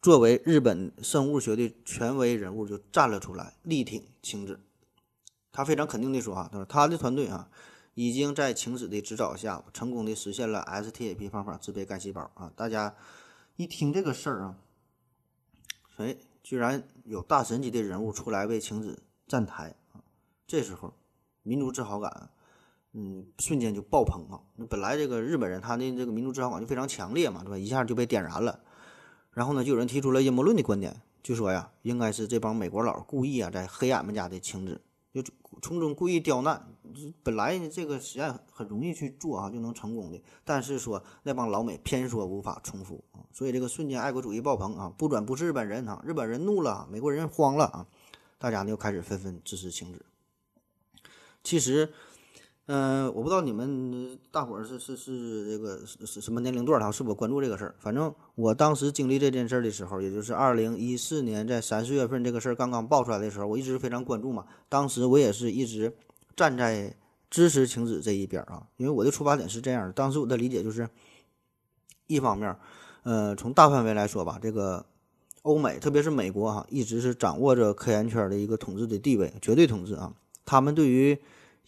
[0.03, 4.61] 作为日本生物学的权威人物，就站了出来，力挺晴子。
[5.51, 7.49] 他非常肯定地说：“啊，他说他的团队啊，
[7.95, 12.53] 已经在晴子的指导下，成功的实现了 STAP 方法制备干细胞啊！
[12.55, 12.95] 大家
[13.59, 14.57] 一听这个事儿啊，
[15.97, 19.99] 哎，居然有大神级的人物出来为晴子站台啊！
[20.47, 20.95] 这时候，
[21.43, 22.31] 民族自豪感，
[22.93, 24.39] 嗯，瞬间就爆棚啊！
[24.55, 27.59] 那本来这个日本人他的这个民族自豪感就非常强烈嘛，对吧？
[27.59, 28.61] 一下就被点燃了。
[29.33, 34.81] 然后呢，就有人提出了阴谋论的观点，就说呀，应该是这帮美国佬故意啊，在黑俺们家的晴子。”
[35.13, 35.21] 就
[35.61, 36.75] 从中故意刁难，
[37.23, 40.21] 本来这个实验很容易去做啊，就能成功的。
[40.45, 47.87] 但是说那帮老美偏说无法重复啊，所以这个瞬间爱国主义爆棚啊，不转不是日本人啊，日本人怒了，美国人慌了啊，
[48.39, 50.05] 大家呢又开始纷纷支持停止。
[51.45, 51.93] 其实，
[52.71, 57.75] 嗯、我不知道你们大伙儿是是是这个是是什么年龄段儿，他是否关注这个事儿。
[57.79, 64.45] 反正我当时经历这件事儿的时候，也就是二零一四年在三四月份这个事儿刚刚爆出来的时候，我一直非常关注嘛。
[64.69, 65.97] 当时我也是一直
[66.37, 66.95] 站在
[67.31, 69.93] 支持晴子这一边儿啊，因为我的出发点是这样的。
[69.95, 70.87] 当时我的理解就是，
[72.07, 72.55] 一方面，
[73.03, 74.85] 呃，从大范围来说吧，这个
[75.41, 80.13] 欧美，特别是美国哈、一直是掌握着科研圈的一个统治的地位，绝对统治啊。
[80.45, 81.19] 他们对于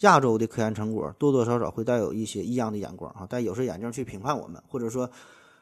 [0.01, 5.11] 亚洲的科研成果多多少少会带有一些异样的眼光啊，戴有色眼镜去评判我们，或者说，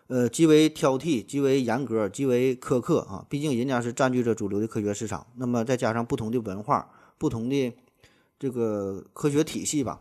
[0.06, 3.26] 呃，极为挑剔、极为严格、极为苛刻啊。
[3.28, 7.76] 毕竟人家是占据着主流的科学市场，那么再加上不同的文化、不同的
[8.38, 10.00] 这个科学体系吧，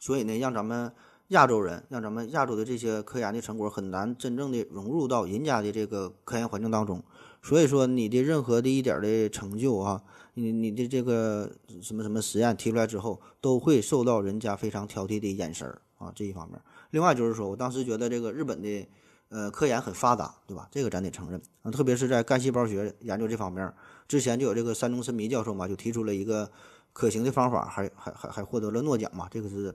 [0.00, 0.92] 所以呢，让咱们
[1.28, 7.00] 亚洲人，让咱们亚洲的这些科研的成果很难真正的融入到人家的这个科研环境当中。
[7.40, 10.02] 所以说，你的任何的一点的成就啊，
[10.34, 15.66] 你你的这个什么什么实验提出来之后，都会受到人家非常挑剔的眼神
[15.98, 16.60] 啊，这一方面。
[16.90, 18.86] 另外就是说我当时觉得这个日本的
[19.28, 20.68] 呃科研很发达，对吧？
[20.70, 23.72] 这个咱得承认啊，特别是在干细胞学研究这方面，
[24.06, 26.50] 之前就有这个山中伸弥教授嘛，就提出了一个
[26.92, 29.74] 可行的方法，还还还还获得了诺奖嘛，这个是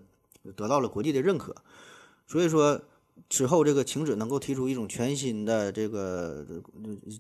[0.55, 1.55] 得到了国际的认可。
[2.27, 2.81] 所以说。
[3.29, 6.45] 之后，这个晴子能够提出一种全新的这个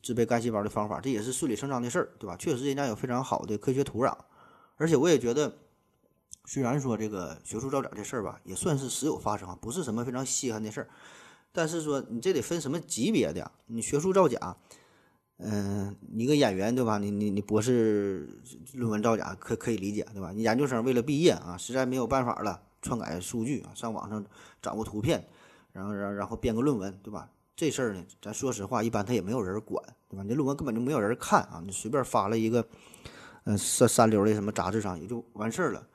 [0.01, 2.35] 制备干细胞的方法，这也是顺理成章的事儿，对吧？
[2.37, 4.15] 确实，人家有非常好的科学土壤，
[4.75, 5.57] 而且我也觉得，
[6.45, 10.89] 虽然说这个学术造假这事儿吧，也算是时有发生，不是什么非常稀罕的事儿，
[11.51, 13.51] 但是说你这得分什么级别的呀？
[13.67, 14.57] 你学术造假，
[15.37, 16.97] 嗯、一个演员对吧？
[16.97, 18.29] 你你你博士
[18.73, 20.31] 论文造假可可以理解对吧？
[20.31, 24.23] 你研究生为了毕业啊，实在没有办法了，篡改数据啊，上网上
[24.61, 25.25] 找个图片。
[25.73, 27.29] 然后，然然后编个论文，对吧？
[27.55, 30.23] 这事儿呢，咱说实话，一般他也没有人管，对吧？
[30.23, 32.65] 你论文根本就没有人看啊，你随便发了一个，
[33.43, 35.85] 嗯、三三流的什么杂志上也就完事儿了。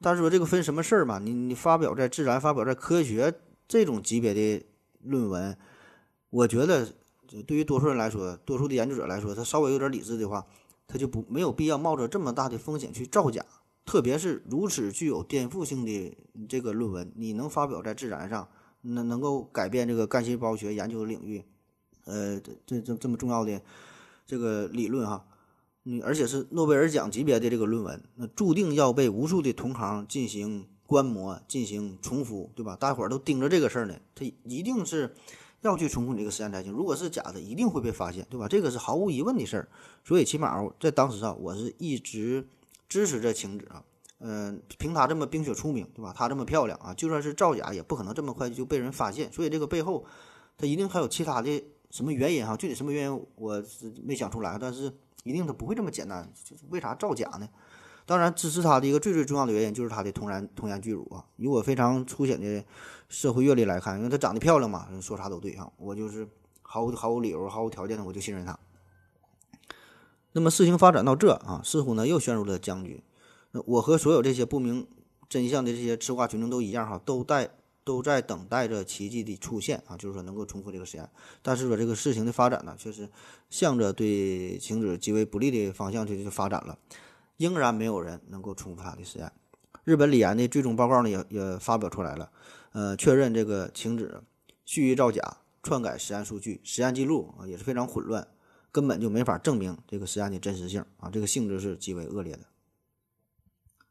[0.00, 1.18] 但是说这个分什么事儿嘛？
[1.18, 3.30] 你你发表在《自然》、发表在《科学》
[3.68, 4.66] 这种级别的
[5.02, 5.56] 论文，
[6.30, 6.86] 我觉得
[7.46, 10.44] 对于多数人来说，多数的研究者来说，他稍微有点理智的话，
[10.86, 13.44] 他就不没有必要冒着这么大的风险去造假，
[13.84, 16.16] 特别是如此具有颠覆性的
[16.48, 18.48] 这个论文，你能发表在《自然》上？
[18.82, 21.44] 能能够改变这个干细胞学研究领域，
[22.04, 23.60] 呃，这这这这么重要的
[24.26, 25.26] 这个理论哈，
[25.82, 32.76] 你而且是诺贝尔奖级别的这个论文，那注定要被无数的同行进行观摩、进行重复，对吧？
[32.76, 35.14] 大伙儿都盯着这个事儿呢，他一定是
[35.62, 36.72] 要去重复你这个实验才行。
[36.72, 38.46] 如果是假的，一定会被发现，对吧？
[38.46, 39.68] 这个是毫无疑问的事儿。
[40.04, 42.46] 所以起码在当时啊，我是一直
[42.88, 43.82] 支持这晴子啊。
[44.18, 46.12] 嗯，凭她这么冰雪聪明，对吧？
[46.16, 49.30] 她这么漂亮啊，就算是造假，也不可能这么快就被人发现。
[49.32, 50.04] 所以这个背后，
[50.56, 52.56] 她一定还有其他的什么原因哈？
[52.56, 54.92] 具体什么原因我是没想出来，但是
[55.24, 56.30] 一定她不会这么简单。
[56.44, 57.48] 就是为啥造假呢？
[58.06, 61.24] 当然，支持她的一个最最重要的原因就是她的童颜童颜巨乳啊。
[61.36, 62.64] 以我非常粗浅的
[63.08, 65.70] 社会阅历来看，因为她长得漂亮嘛，说啥都对哈。
[65.76, 66.26] 我就是
[66.62, 68.58] 毫无毫无理由、毫无条件的，我就信任她。
[70.32, 73.02] 那么事情发展到这啊，似乎呢又陷入了僵局。
[73.64, 74.86] 我和所有这些不明
[75.28, 77.50] 真相的这些吃瓜群众都一样哈，都在
[77.84, 81.08] 都在等待着奇迹的出现啊，就是说能够重复这个实验。
[81.42, 83.08] 但是说这个事情的发展呢，确实
[83.48, 86.78] 向着对晴子极为不利的方向去去发展了，
[87.36, 89.30] 仍然没有人能够重复他的实验。
[89.84, 92.30] 日本理研的最终报告呢也也发表出来了，
[92.72, 94.22] 呃，确认这个晴子
[94.64, 98.26] 蓄意造假、篡改实验数据、实验记录啊也是非常混乱，
[98.72, 102.40] 根本就没法证明这个实验的真实性啊，这个性质是极为恶劣的。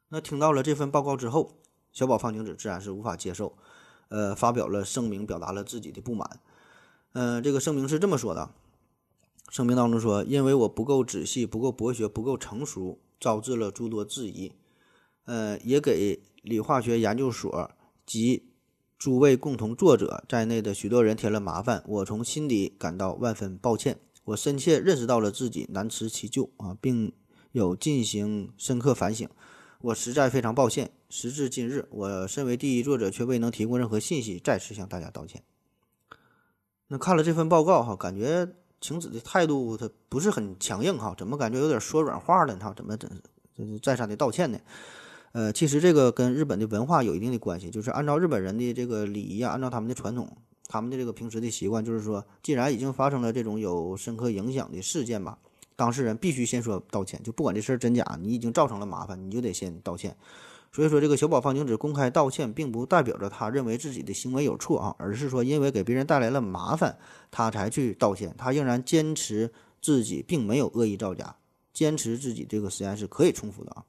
[0.10, 1.58] 那听到了这份报告之后，
[1.92, 3.58] 小宝方晴子自然是无法接受，
[4.10, 6.40] 呃，发表了声明，表达了自己的不满。
[7.14, 8.52] 嗯、这个声明是这么说的：
[9.50, 14.52] 声明当中说，因为我不够仔细、不够博学、不够成熟，招致了诸多质疑，
[15.26, 17.72] 呃，也给理化学研究所
[18.06, 18.52] 及
[18.98, 24.00] 诸位共同作者在内的许多人添了麻烦，我从心底感到万分抱歉。
[24.26, 27.14] 我深切认识到了自己难辞其咎啊，并
[27.52, 29.30] 有进行深刻反省。
[29.86, 35.44] 我实在非常抱歉，时至今日，我身为第一作者却未能提供任何信息，再次向大家道歉。
[36.88, 38.48] 那看了这份报告哈，感觉
[38.82, 42.56] 晴子的态度他不是很强硬哈，怎么感觉有点说软话了？
[42.56, 43.08] 他怎么怎
[43.56, 44.60] 这是再三的道歉呢？
[45.34, 50.36] 呃，其实这个跟日本的文化有一定的关系，就是按照日本人的这个礼仪啊，按照他们的传统，
[50.68, 55.38] 他们的这个平时的习惯，就是说，既然已经发生了这种有深刻影响的事件吧，
[55.76, 60.16] 当事人必须先说道歉，就不管这事儿真假，你已经造成了麻烦，你就得先道歉。
[60.72, 66.98] 所以说，这个小宝方晴子公开道歉，并不代表着他认为自己的行为有错啊，而是说因为给别人带来了麻烦，
[67.32, 68.36] 他才去道歉。
[68.38, 69.50] 他仍然坚持
[69.82, 71.36] 自己并没有恶意造假，
[71.74, 73.86] 坚持自己这个实验是可以重复的啊。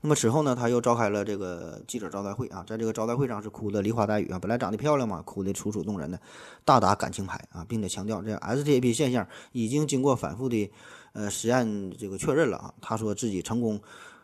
[0.00, 6.20] 那么此后呢，他又召开了这个记者招待会啊，在这个招待会上是哭的梨花带雨啊，本来长得漂亮嘛，哭的楚楚动人的，
[6.64, 10.70] 大打感情牌啊，并且强调这 STP 现象已经经过反复的
[11.14, 12.72] 呃实验这个确认了啊。
[12.80, 13.80] 他说自己成功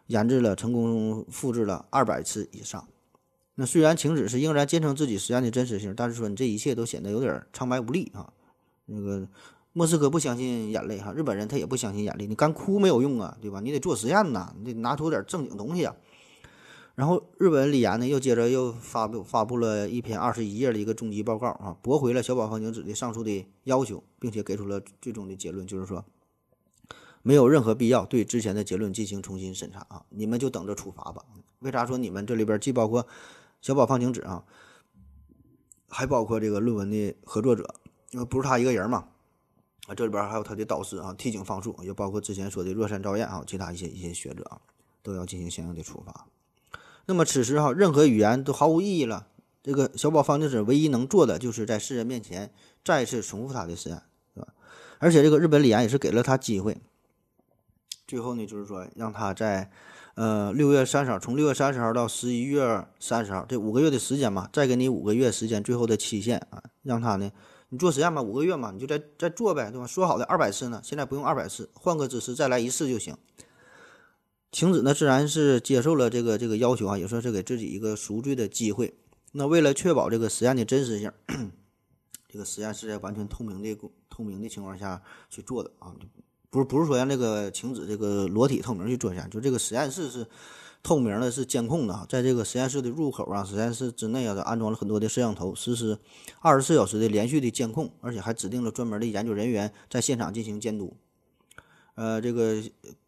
[0.06, 2.87] 研制了、成功复制了二百次以上。
[3.56, 8.32] 那虽然晴子是仍然坚称自己实验的真实性，但是说你这一切都显得有点苍白无力啊。
[8.87, 9.26] 那个
[9.76, 13.58] 莫斯科不相信眼泪哈，日本人他也不相信眼泪，你干哭没有用啊，对吧？
[13.60, 15.96] 你得做实验呐，你得拿出点正经东西啊。
[16.94, 26.04] 然后日本李岩呢，又接着又发布发布了一篇二十一页的一个终极报告啊，驳回了小宝方晴子的上述的要求，并且给出了最终的结论，就是说
[27.22, 31.24] 没有任何必要对之前的结论进行重新审查啊，你们就等着处罚吧。
[31.58, 33.04] 为啥说你们这里边既包括
[33.60, 34.44] 小宝方晴子啊，
[35.88, 37.74] 还包括这个论文的合作者，
[38.12, 39.08] 因为不是他一个人嘛。
[39.86, 44.58] 啊，这里边还有他的导师啊，替井方树，也包括之前说的若山照彦啊，其他一些一些学者啊，
[45.02, 46.26] 都要进行相应的处罚。
[47.04, 49.26] 那么此时哈，任何语言都毫无意义了。
[49.62, 52.50] 这个小宝方晴子唯一能做的，就是在世人面前
[52.82, 54.02] 再次重复他的实验，
[54.34, 54.48] 是吧？
[54.98, 56.78] 而且这个日本李岩也是给了他机会。
[58.06, 59.70] 最后呢，就是说让他在
[60.14, 67.30] 呃六月三十号，从六月三十号到十一月三十号这五个月的时间嘛，再给你五个月时间，最后的期限啊，让他呢。
[67.74, 69.84] 你做实验嘛，五个月嘛，你就再再做呗，对吧？
[69.84, 73.16] 说好的二百次呢，现在不用二百次，换个姿势再来一次就行。
[74.52, 78.94] 晴子呢，自然是接受了这个这个要求啊，也算是给自己一个赎罪的机会。
[79.32, 81.10] 那为了确保这个实验的真实性，
[82.30, 83.76] 这个实验是在完全透明的
[84.08, 85.92] 透明的情况下去做的啊，
[86.50, 90.24] 不是不是说让这个晴子这个裸体透明去做实验，就这个实验室是。
[90.84, 95.98] 透明的是监控的，在这个实验室的入口啊，实验室之内啊，安装了很多的摄像头，实施
[96.40, 100.94] 二十四小时的连续的监控，而且还指定了专门的研究人员在现场进行监督。
[101.94, 102.62] 呃，这个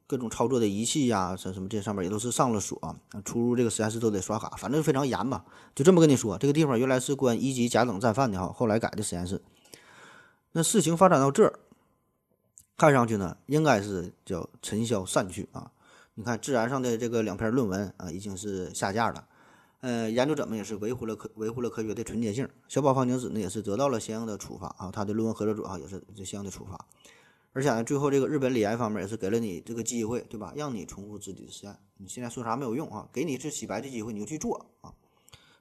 [0.07, 2.81] 各种操作的仪器呀，什什么这上面也都是上了锁，
[3.27, 5.45] 出入这个实验室都得刷卡，反正非常严吧。
[5.75, 9.43] 就这么跟你说，这个地方原来是关一级甲等战犯的哈，后来改的实验室。
[10.53, 11.59] 那事情发展到这儿，
[12.79, 15.73] 看上去呢，应该是叫尘嚣散去啊。
[16.19, 19.29] 你看，自然上的这个两篇论文啊，已经是下架了。
[19.81, 22.49] 呃，研究者们也是维护了科维护了科学的纯洁性。
[22.69, 24.91] 小宝方晴子呢，也是得到了相应的处罚啊。
[24.91, 26.87] 他的论文合作者啊，也是相应的处罚。
[27.53, 30.55] 而且呢，最后这个日本理研方面也是给了你这个机会，对吧？
[30.57, 31.79] 让你重复自己的实验。
[31.99, 33.07] 你现在说啥没有用啊？
[33.13, 34.95] 给你一次洗白的机会，你就去做啊。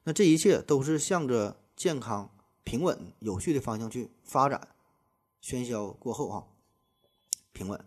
[0.04, 2.30] 那这一切都是向着健康、
[2.64, 4.68] 平稳、有序的方向去发展。
[5.42, 6.44] 喧嚣过后啊，
[7.52, 7.78] 平稳。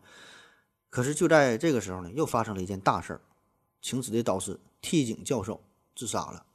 [0.89, 3.21] 可是就在这个时候呢，又发生了一件大事儿，
[3.81, 5.61] 晴子的导师替井教授
[5.95, 6.45] 自杀了。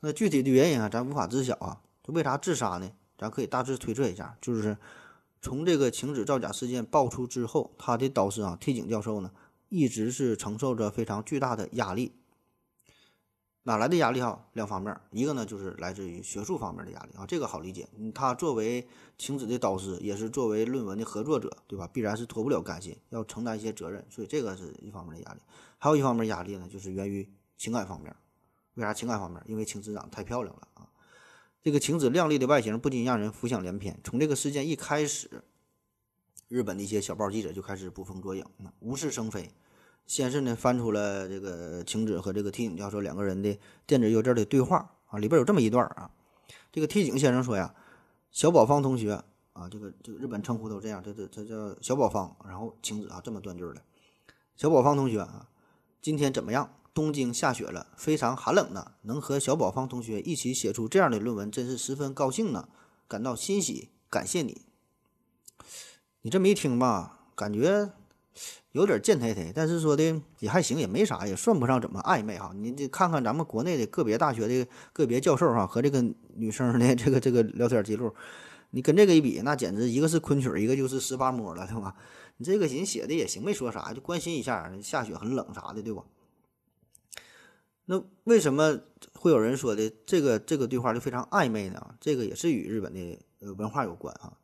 [0.00, 1.80] 那具体的原因啊，咱无法知晓啊。
[2.02, 2.90] 这为啥自杀呢？
[3.18, 4.78] 咱可以大致推测一下，就是
[5.42, 9.30] 从这个晴子造假事件爆出之后，他的导师啊替井教授呢，
[9.68, 12.12] 一直是承受着非常巨大的压力。
[13.68, 14.46] 哪来的压力哈？
[14.54, 17.86] 两方面，一个呢就是来自于学术方面的压力啊，这个好理解。
[18.14, 21.86] 他作为晴子的导师，也是作为论文的合作者，对吧？
[21.92, 25.40] 必然是脱不了干系，要承担一些责任，所以这个是一方面的压力。
[25.76, 28.16] 还有一方面压力呢，就是源于情感方面。
[28.72, 29.42] 为啥情感方面？
[29.44, 30.88] 因为晴子长得太漂亮了啊！
[31.62, 34.00] 这个晴子靓丽的外形不禁让人浮想联翩。
[34.02, 35.44] 从这个事件一开始，
[36.48, 38.42] 日本的一些小报记者就开始捕风捉影，
[38.80, 39.50] 无事生非。
[40.08, 46.10] 先是呢，翻出了这个晴子和这个替井教授两个人的电子邮件的对话啊，里边有这么一段啊。
[46.72, 47.74] 这个替井先生说呀
[48.32, 52.34] ：“小宝方同学啊，这个这个日本称呼都这样，这这这叫小宝方。
[52.46, 53.82] 然后晴子啊，这么断句的。
[54.56, 55.46] 小宝方同学啊，
[56.00, 56.74] 今天怎么样？
[56.94, 58.92] 东京下雪了，非常寒冷呢。
[59.02, 62.70] 能和小宝方同学一起写出这样的论文，真是十分高兴呢，
[63.06, 64.62] 感到欣喜，感谢你。
[66.22, 67.90] 你这么一听吧，感觉。”
[68.72, 72.52] 有点贱忒忒，但是说的也还行，也没啥，也算不上怎么暧昧哈。
[72.54, 76.02] 你这看看咱们国内的个别大学的个别教授哈，和这个
[76.34, 78.14] 女生的这个这个聊天记录，
[78.70, 81.94] 你跟这个一比，那简直一个是昆曲，一个就是十八摸了，对吧？
[82.36, 86.04] 你这个人写的也行，没说啥，就关心一下，下雪很冷啥的，对吧？
[87.86, 88.78] 那为什么
[89.14, 91.94] 会有人说的这个这个对话就非常暧昧呢？
[91.98, 94.36] 这个也是与日本的呃文化有关啊。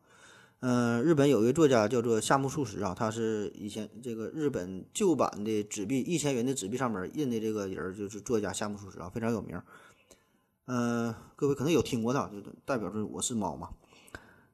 [0.61, 9.61] 嗯，日本有一位作家叫做夏目漱石啊，他是以前这个日本旧版的纸币一千元的纸币上面印的这个人就是作家夏目漱石啊，非常有名。
[10.65, 13.69] 嗯，各位可能有听过他，就代表着我是猫嘛。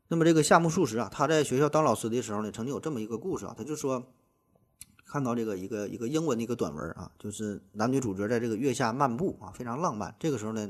[0.10, 4.12] 那么这个夏目漱石啊，他在学校当老师的时候呢，曾经有这么一个故事啊，他就说
[5.06, 10.14] 看到这个一个一个英文的一个短文啊，就是男女主角在这个月下漫步啊，非常浪漫。
[10.20, 10.70] 这个时候呢。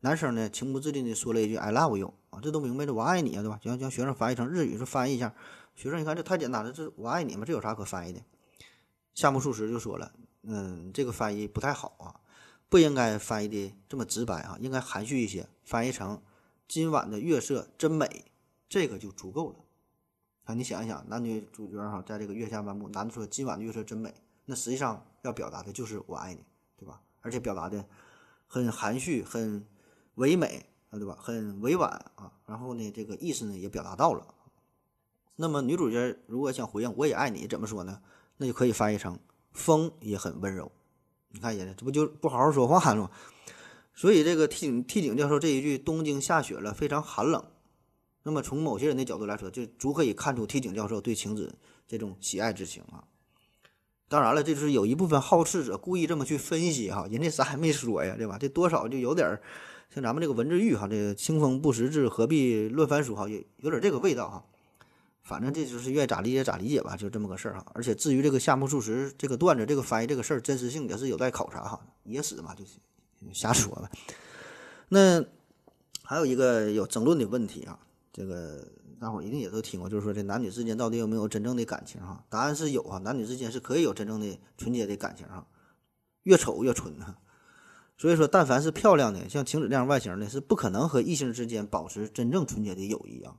[0.00, 3.58] 男生呢，情不自禁地说了一句 “I love you” 啊，这都明白的，我爱你啊，对吧？
[3.62, 5.34] 将将学生翻译成日语，说翻译一下。
[5.74, 8.20] 学生一看，这太简单了，这我爱你嘛，这有啥可翻译的？
[9.14, 12.20] 夏目漱石就说了：“嗯，这个翻译不太好啊，
[12.68, 16.20] 不应该翻译的这么直白啊，应该含蓄一些，翻译成
[16.66, 18.24] “今晚的月色真美”，
[18.68, 19.56] 这个就足够了。
[20.44, 24.14] 啊，你想一想，男女主角哈，在这个月下漫步，男的说“今晚的月色真美”，
[24.46, 26.44] 那实际上要表达的就是我爱你，
[26.78, 27.02] 对吧？
[27.20, 27.84] 而且表达的
[28.46, 29.64] 很含蓄，很
[30.14, 31.16] 唯美啊，对吧？
[31.20, 34.26] 很委婉啊，然后呢，这个意思呢也表达到了。
[35.36, 38.02] 那么女主角如果想回应“我也爱你”，怎么说呢？
[38.36, 39.18] 那就可以翻译成
[39.52, 40.70] “风也很温柔”。
[41.32, 43.10] 你看人家这不就不好好说话了吗？
[43.94, 47.44] 所以这个替替井教授这一句“东京下雪了”非常寒冷。
[48.22, 51.54] 那么从某些人的角度来说，就足可以看出替井教授对晴子
[51.86, 53.04] 这种喜爱之情啊。
[54.08, 58.36] 当然了，这就是有一部分好事者故意这么去分析哈，人家啥也没说呀，对吧？
[58.38, 59.40] 这多少就有点儿
[59.92, 64.44] 像咱们这个文字狱哈，这个清风不识字，何必论翻书哈，有有点这个味道哈。
[65.22, 67.66] 反正这就是愿意咋理解咋理解吧，就这么个事儿哈。
[67.74, 72.78] 而且至于这个夏目漱石这个段子、这个翻译这个事儿真实性也是有待考察哈，野史嘛，就是
[73.32, 73.90] 瞎说呗。
[74.88, 75.24] 那
[76.02, 77.78] 还有一个有争论的问题啊，
[78.12, 78.66] 这个
[78.98, 82.24] 大伙儿一定也都听过，就是说这男女之间到底有没有真正的感情哈？
[82.28, 85.46] 答案是有啊，男女之间是可以有真正的纯洁的感情哈，
[86.22, 87.16] 越丑越纯哈。
[88.00, 93.34] 所以说，但凡是漂亮的，像晴子这样外形的，是不可能和异性之间保持真正纯洁的友谊啊。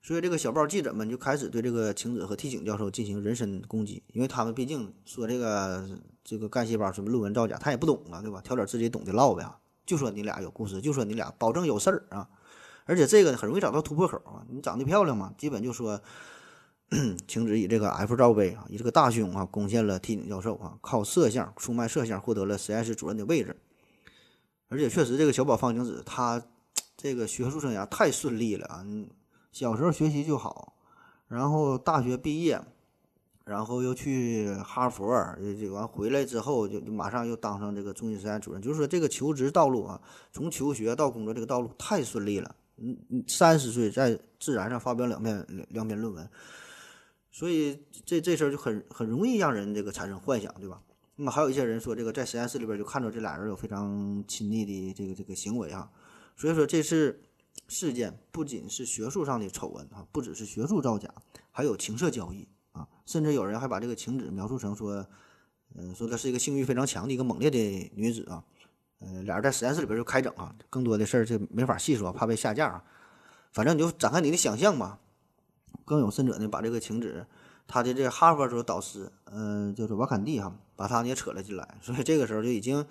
[0.00, 5.88] 所以这个小报记者们就开始对这个晴子和替井教授进行人身攻击，因为他们毕竟说这个
[6.22, 8.40] 这个干细胞什么论文造假，他也不懂啊，对吧？
[8.44, 9.44] 挑点自己懂的唠呗，
[9.84, 12.28] 就说你俩有故事，就说你俩保证有事儿啊。
[12.84, 16.00] 而且这个很容易找到突破口啊，你长得漂亮嘛，基本就说
[17.26, 23.56] 晴子以这个 F 罩杯啊，以这个大胸啊，攻陷了替井教授啊，靠摄像出卖摄像获得了实验室主任的位置。
[24.68, 26.42] 而且确实，这个小宝方晴子他
[26.96, 28.84] 这个学术生涯太顺利了啊。
[29.52, 30.74] 小时候学习就好，
[31.28, 32.60] 然后大学毕业，
[33.44, 35.06] 然后又去哈佛，
[35.60, 38.60] 就完回来之后就就马上又当上这个中心实验主任。
[38.60, 40.00] 就是说这个求职道路啊，
[40.32, 42.56] 从求学到工作这个道路太顺利了。
[42.78, 46.28] 嗯嗯，三十岁在自然上发表两篇两两篇论文，
[47.30, 50.82] 所以这这事儿就很很容易让人这个产生幻想，对吧？
[51.16, 55.90] 那么还有一些人说，这个在实验室里边就看着这俩人有非常亲密的这个这个行为啊，
[56.36, 57.22] 所以说这次。
[57.68, 61.08] 事件不仅是学术上的丑闻啊，不只是学术造假，
[61.52, 65.06] 还有情色交易啊，甚至有人还把这个晴子描述成说，
[65.76, 67.58] 嗯，说她是一个性欲非常强的一个猛烈的
[67.94, 68.44] 女子啊，
[68.98, 72.84] 呃，俩人在实验室里边就开整啊，更多的事儿就没法细说，怕被下架啊。
[73.52, 74.98] 反正你就展开你的想象吧。
[75.84, 77.24] 更有甚者呢，把这个晴子
[77.68, 82.84] 他的这哈佛时候导师，嗯，就是瓦坎蒂哈，把他也扯了进来，所以这个时候就已经。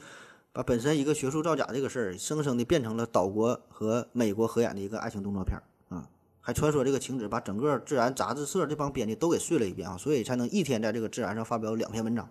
[0.55, 6.07] 把本身一个学术造假这个事儿，生生的变成了岛国和美国合演的一个爱情动作片儿啊！
[6.41, 12.29] 还传说这个晴子把整个《自然》杂志社这帮编辑都给睡了一遍啊，所以才能一天在这个《自然》上发表两篇文章。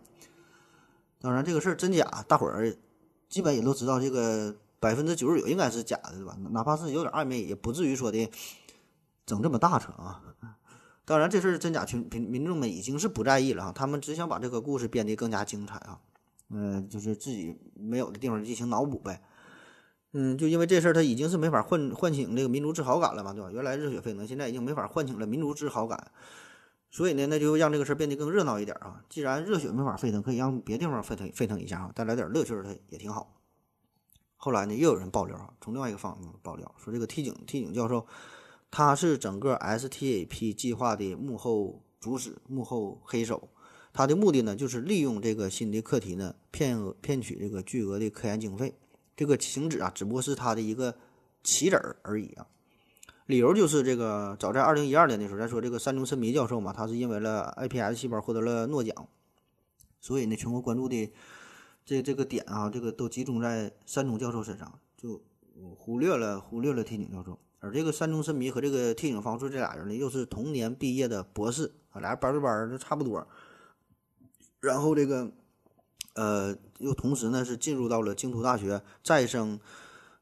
[1.20, 2.72] 当然，这个事儿真假，大伙儿
[3.28, 6.36] 基本也都知道，这个百分之九十九应该是假的，对吧？
[6.50, 8.30] 哪怕是有点暧昧，也不至于说的
[9.26, 10.22] 整这么大扯啊！
[11.04, 16.00] 当然，这事儿真假群民民众们已经是不在意了啊，他们只想把这个故事编得更加精彩啊。
[16.50, 19.22] 嗯，就是自己没有的地方进行脑补呗。
[20.12, 23.50] 嗯，就因为这事儿，他已经是没法唤唤醒这个民族自豪感了嘛，对吧？
[23.50, 26.12] 原来热血沸腾，现在已经没法唤醒了民族自豪感。
[26.90, 29.02] 所以呢，那就让这个事儿变得更热闹一点啊。
[29.08, 33.34] 既然热血没法沸腾，可以让别地方沸腾沸腾一下啊，带来点乐趣儿，它也挺好。
[34.36, 38.06] 后来呢，又有人爆料啊，从另外一个方面爆料说，这个 T 井 T 井教授，
[38.72, 43.50] 他是整个 STAP 计划的幕后主使、幕后黑手。
[43.92, 48.74] 他的目的呢，就是利用这个新的课题呢，骗骗取这个巨额的科研经费。
[49.14, 50.96] 这个晴子啊，只不过是他的一个
[51.44, 52.46] 棋子儿而已啊。
[53.26, 59.06] 理由就是这个，早在二零一二年的时候，再说这个山中伸弥教授嘛，他是因为了 iPS 细胞获得了诺奖，
[60.00, 61.12] 所以呢，全国关注的
[61.84, 65.22] 这这个点啊，这个都集中在山中教授身上，就
[65.76, 67.38] 忽略了忽略了天井教授。
[67.62, 73.24] 而这个山中伸弥和这个替井方术这俩人呢，又是同年毕业的博士啊，俩人班对班就差不多。
[74.58, 75.30] 然后这个，
[76.14, 79.60] 呃，又同时呢是进入到了京都大学再生，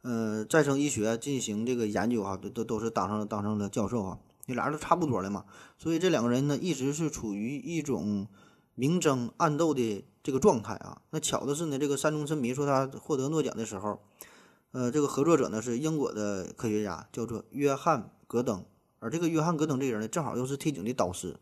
[0.03, 5.47] 呃，再生医学进行这个研究啊，都都都是当上了当上了教授啊，这俩人都差不多了嘛，
[5.78, 8.26] 所以这两个人呢一直是处于一种
[8.74, 11.01] 明争暗斗的这个状态啊。
[11.11, 14.01] 那巧的是呢，这个山中伸弥说他获得诺奖的时候，
[14.73, 18.64] 呃，这个合作者呢是英国的科学家，叫做约翰·戈登，
[19.01, 21.37] 而这个约翰·戈登这个人呢，正好又是 T 井的导师。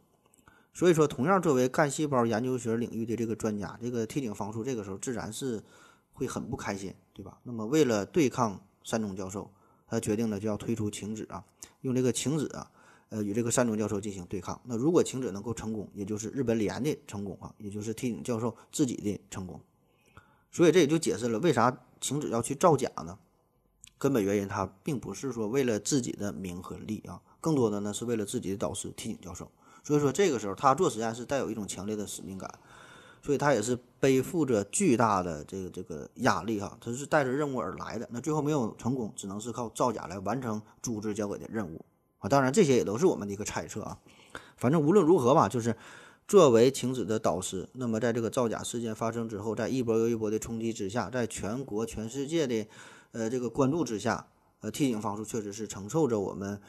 [0.72, 5.62] 所以说，同样作为干细胞研究学领域的这个专家，这个替井方术这个时候自然是
[6.12, 7.38] 会很不开心，对吧？
[7.42, 9.50] 那么为了对抗山中教授，
[9.86, 11.44] 他决定呢就要推出晴子啊，
[11.82, 12.70] 用这个晴子啊
[13.10, 14.58] 呃，与这个山中教授进行对抗。
[14.64, 19.60] 那如果晴子能够成功，也就是日本联的成功啊，也就是替井教授自己的成功。
[20.50, 23.18] 所以这也就解释了为啥停止要去造假呢？
[23.98, 29.50] 根本原因他并不是说为了自己的名和利啊，更多的呢是为了自己的导师替井教授。
[29.82, 32.48] 所以说这个时候他做实验是带有一种强烈的使命感，
[33.22, 38.06] 所以他也是背负着巨大的这个这个压力哈，他是带着任务而来的。
[38.12, 41.84] 那最后没有成功，只能是靠造假来完成组织交给的任务。
[42.18, 43.98] 啊，当然这些也都是我们的一个猜测啊。
[44.56, 45.74] 反正无论如何吧，就是
[46.28, 52.66] 作为晴子的导师，那么在这个造假事件发生之后，在一波又一波的冲击之下，在全国全世界的
[53.12, 54.28] 呃这个关注之下，
[54.60, 56.60] 呃，替井方术确实是承受着我们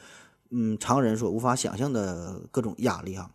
[0.52, 3.30] 嗯常人所无法想象的各种压力哈。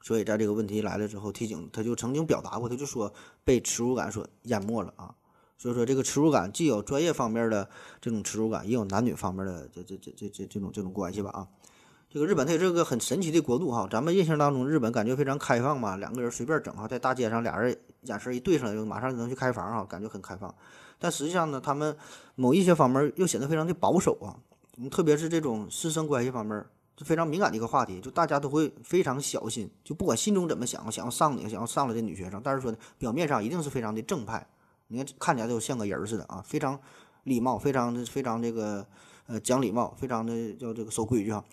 [0.00, 3.12] 所以在这个问题来了之后，替井他就曾经表达过，他就说
[3.42, 5.12] 被耻辱感所淹没了啊。
[5.58, 7.68] 所以说，这个耻辱感既有专业方面的
[8.00, 11.48] 这种耻辱感，也有男女方面的这这这这这这种这种关系吧啊。
[12.16, 20.54] 这个日本它也是个很神奇的国度哈，咱们印象当中日本感觉非常开放嘛，两个人随便整哈，在大街上俩人眼神一对上，就马上就能去开房哈，感觉很开放。
[20.98, 21.94] 但实际上呢，他们
[22.34, 24.32] 某一些方面又显得非常的保守啊，
[24.90, 26.64] 特别是这种师生关系方面，
[26.96, 34.46] 就非常敏感的一个话题，就大家都会非常小心，就不管心中怎么想，想要上你，想要上了这女学生，但是说呢表面上一定是非常的正派。
[34.86, 36.80] 你看，看起来就像个人似的啊，非常
[37.24, 38.86] 礼貌，非常的非常这个
[39.26, 41.44] 呃讲礼貌，非常的叫这个守规矩哈。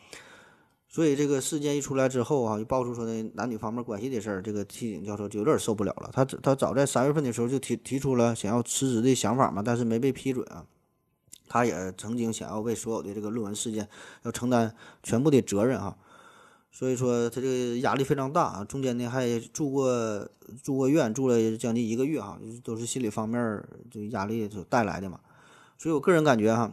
[0.93, 6.11] 所以这个事件一出来之后啊，就爆出说的男女方面关系的事儿，这个替井教授就有点受不了了。
[6.13, 10.63] 他他早在三月份的时候就提提出了想要辞职的想法嘛，但是没被批准啊。
[11.49, 13.89] 他也曾经想要为所有的这个论文事件
[14.21, 15.97] 要承担全部的责任哈。
[16.71, 20.29] 所以说他这个压力非常大啊，中间呢还住过
[20.61, 25.19] 住过院，住了将近一个月哈，都是心理方面这压力所带来的嘛。
[25.75, 26.71] 所以我个人感觉哈，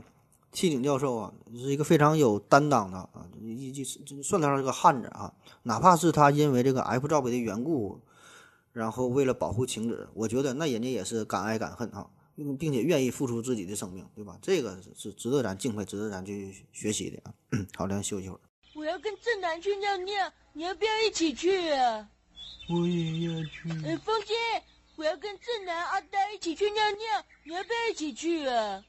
[0.53, 5.33] 替井教授啊是一个非常有担当的啊，一就算得上是个汉子啊。
[5.63, 8.01] 哪怕是他因为这个 F 罩杯的缘故，
[8.73, 12.09] 然后为了保护晴子，我觉得那人家也是敢爱敢恨啊，
[12.59, 14.39] 并且愿意付出自己的生命，对吧？
[14.43, 17.35] 这个是值得咱敬佩，值得咱去学习的啊。
[17.77, 18.41] 好，咱休息会儿。
[18.75, 22.09] 我要跟正南去尿尿，你要不要一起去啊？
[22.69, 23.69] 我也要去。
[23.85, 24.37] 呃，风心，
[24.97, 28.83] 我要跟正南、阿呆一起去尿尿，你要不要一起去啊？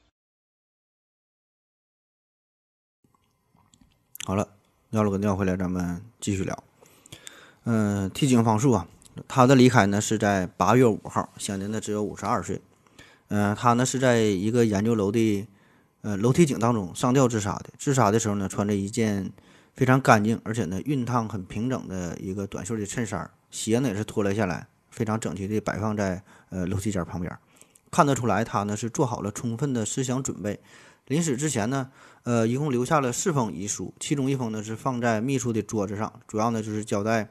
[4.24, 4.46] 好了，
[4.90, 6.62] 尿了个尿回来，咱们继续聊。
[7.64, 8.86] 嗯，替警方树啊，
[9.26, 12.62] 他的离开呢是在八月五号，享年呢只有五十二岁。
[13.28, 15.44] 嗯，他呢是在一个研究楼的
[16.02, 17.70] 呃楼梯井当中上吊自杀的。
[17.76, 19.28] 自杀的时候呢，穿着一件
[19.74, 27.36] 非常干净，而且呢熨烫很平整的一个短袖的衬衫，鞋呢也是脱了下来，非常整齐的摆放在呃楼梯间旁边，
[27.90, 30.60] 看得出来他呢是做好了充分的思想准备。
[31.08, 31.90] 临死之前呢，
[32.24, 37.28] 呃，一共留下了四封遗书，其中一封呢是放在秘书的桌子上，主要呢就是交代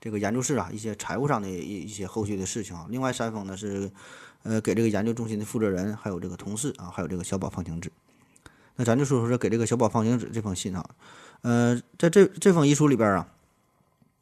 [0.00, 2.84] 这个研究室啊一些财务上的一一些后续的事情啊。
[2.90, 3.88] 另外三封呢是
[4.42, 7.92] 呃给这个研究中心的负责人，还有这个同事啊，还有这个小宝方晴子。
[8.74, 10.90] 那咱就说说这给这个小宝方晴子这封信啊，
[11.42, 13.28] 呃，在这这封遗书里边啊，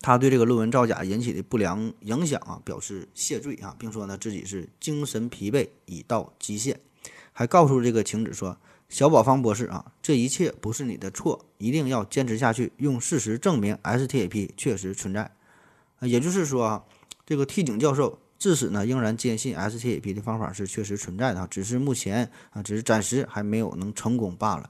[0.03, 6.79] 他对这个论文造假引起的不良影响啊表示谢罪啊，并说呢自己是精神疲惫已到极限，
[7.33, 8.59] 还告诉这个晴子说。
[8.91, 15.23] 小宝方博士啊，这一切不是你的错，一定要坚持下去，用事实证明 STAP 确实存在。
[16.01, 16.85] 啊，也就是说啊，
[17.25, 24.69] 这个替井教授至死呢仍然坚信 STAP 的方法是确实存在的，只是目前啊，只是暂时还没有能成功罢了。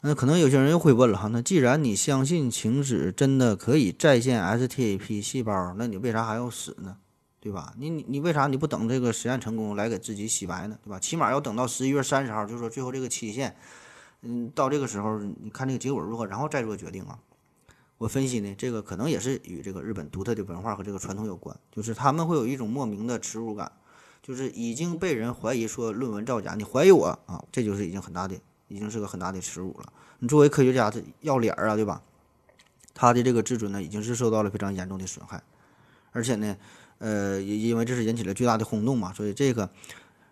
[0.00, 6.96] 那可能有些人又会问了哈，那既然你相信晴子真的可以再现 STAP 细胞，那你为啥还要死呢？
[7.40, 7.72] 对吧？
[7.78, 10.76] 你你你为啥你不等这个实验成功来给自己洗白呢？
[10.82, 10.98] 对吧？
[10.98, 13.56] 起码要等到十一月三十号，就是说最后这个期限，
[14.22, 17.18] 嗯，到这个时候你看这个结果如何，然后再做决定啊。
[17.96, 23.70] 我分析呢，这个可能也是与这个日本独特的文化和这个传统有关，就是他们会有一种莫名的耻辱感，
[24.20, 28.36] 就是已经被人怀疑说论文造假，你怀疑我啊，这就是已经很大的，
[28.66, 29.92] 已经是个很大的耻辱了。
[30.18, 32.02] 你作为科学家，这要脸儿啊，对吧？
[32.94, 35.40] 他的这个自尊呢，已经是受到了非常严重的损害，
[36.10, 36.56] 而且呢。
[36.98, 39.70] 呃，也因为这是引起了巨大的轰动嘛，所以这个，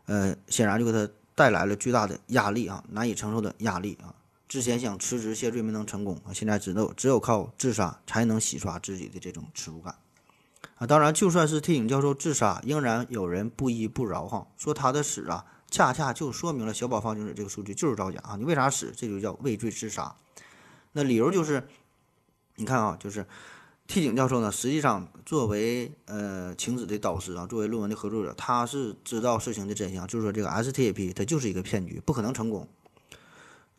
[0.07, 4.15] 呃，显然就给他带来了巨大的压力啊，难以承受的压力啊。
[4.49, 9.95] 之前想辞职谢罪没能成功啊，现在只能只有靠自杀才能洗刷自己的这种耻辱感
[10.77, 10.87] 啊。
[10.87, 18.37] 当然，就算是替井教授自杀，仍然有人不依不饶哈，说他的死啊，恰恰就说明了小宝方晴子这个数据就是造假啊。
[18.37, 18.93] 你为啥死？
[18.97, 20.17] 这就叫畏罪自杀。
[20.93, 21.69] 那理由就是，
[22.57, 23.25] 你看啊，就是。
[23.87, 32.69] 替井教授呢，实际上作为呃晴子的导师啊，作为论文的合作者，他是知道事情的真相，就是说这个 STAP 它就是一个骗局，不可能成功。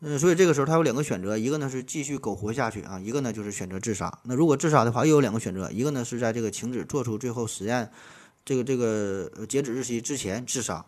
[0.00, 4.16] 嗯，所以这个时候他有两个选择，一个呢是继续苟活下去啊，一个呢就是选择自杀。
[4.22, 7.90] 那如果自杀的话，又有两个选择，一个呢是在这个晴子做出最后实验
[8.44, 10.86] 这个这个截止日期之前自杀，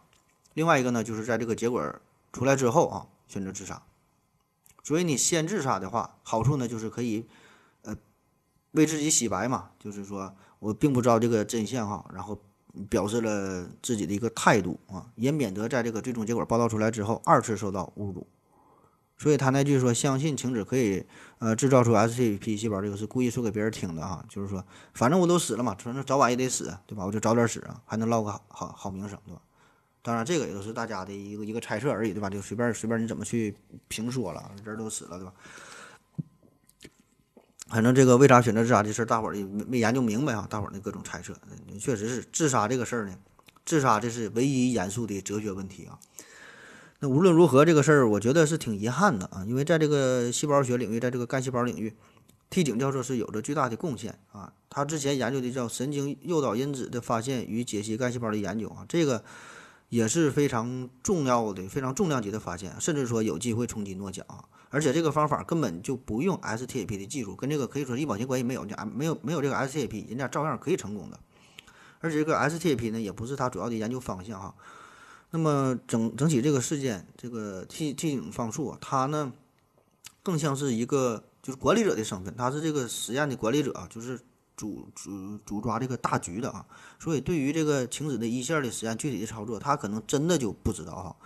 [0.54, 1.94] 另外一个呢就是在这个结果
[2.32, 3.82] 出来之后啊选择自杀。
[4.82, 7.26] 所以你先自杀的话，好处呢就是可以
[8.72, 12.38] 为自己洗白嘛，就是说我并不知道这个真相哈，然后
[12.88, 18.26] 表示了自己的一个态度啊，也免得在这个最终结果报道出来之后二次受到侮辱。
[19.18, 21.04] 所以他那句说相信晴子可以
[21.40, 24.64] 呃制造出 SCP 细胞，这个是故意说给别人听的哈，就是说
[24.94, 27.04] 反正我都死了嘛，反正早晚也得死，对吧？
[27.04, 29.42] 我就早点死啊，还能落个好好好名声，对吧？
[30.00, 32.30] 当然这个也都是大家的一个一个猜测而已，对吧？
[32.30, 33.54] 就随便随便你怎么去
[33.88, 35.32] 评说了，人都死了，对吧？
[37.70, 41.32] 反正这个为啥选择自杀这事儿，大伙儿也没没研究明白啊，大伙儿的各种猜测，
[41.78, 43.14] 确实是自杀这个事儿呢，
[43.64, 45.98] 自杀这是唯一严肃的哲学问题啊。
[46.98, 51.94] 那无论如何，这个事儿我觉得是挺遗憾的啊，因为在这个细胞学领域，在这个干细胞领域
[52.50, 54.52] ，T 井教授是有着巨大的贡献啊。
[54.68, 59.22] 他之前研究的叫神经诱导因子的发现与解析干细胞的研究啊，这个
[59.88, 64.44] 也是非常重要的、非常重量级的发现，甚至说有机会冲击诺奖啊。
[64.70, 71.18] 而且这个方法根本就不用 STAP 的技术，跟这个可以说一毛钱关系没有，就没有没有这个 STAP，人家照样可以成功的。
[72.00, 74.54] 而且这个 STAP 呢，也不是他主要的研究方向哈。
[75.32, 79.32] 那么整整体这个事件，这个 T T 方术啊，他呢
[80.22, 84.18] 更像是一个就是管理者的身份，他是这个实验的管理者啊，就是
[84.56, 86.64] 主主主抓这个大局的啊。
[86.98, 91.16] 所以对于这个晴子的一线的实验具体的操作，他可能真的就不知道哈。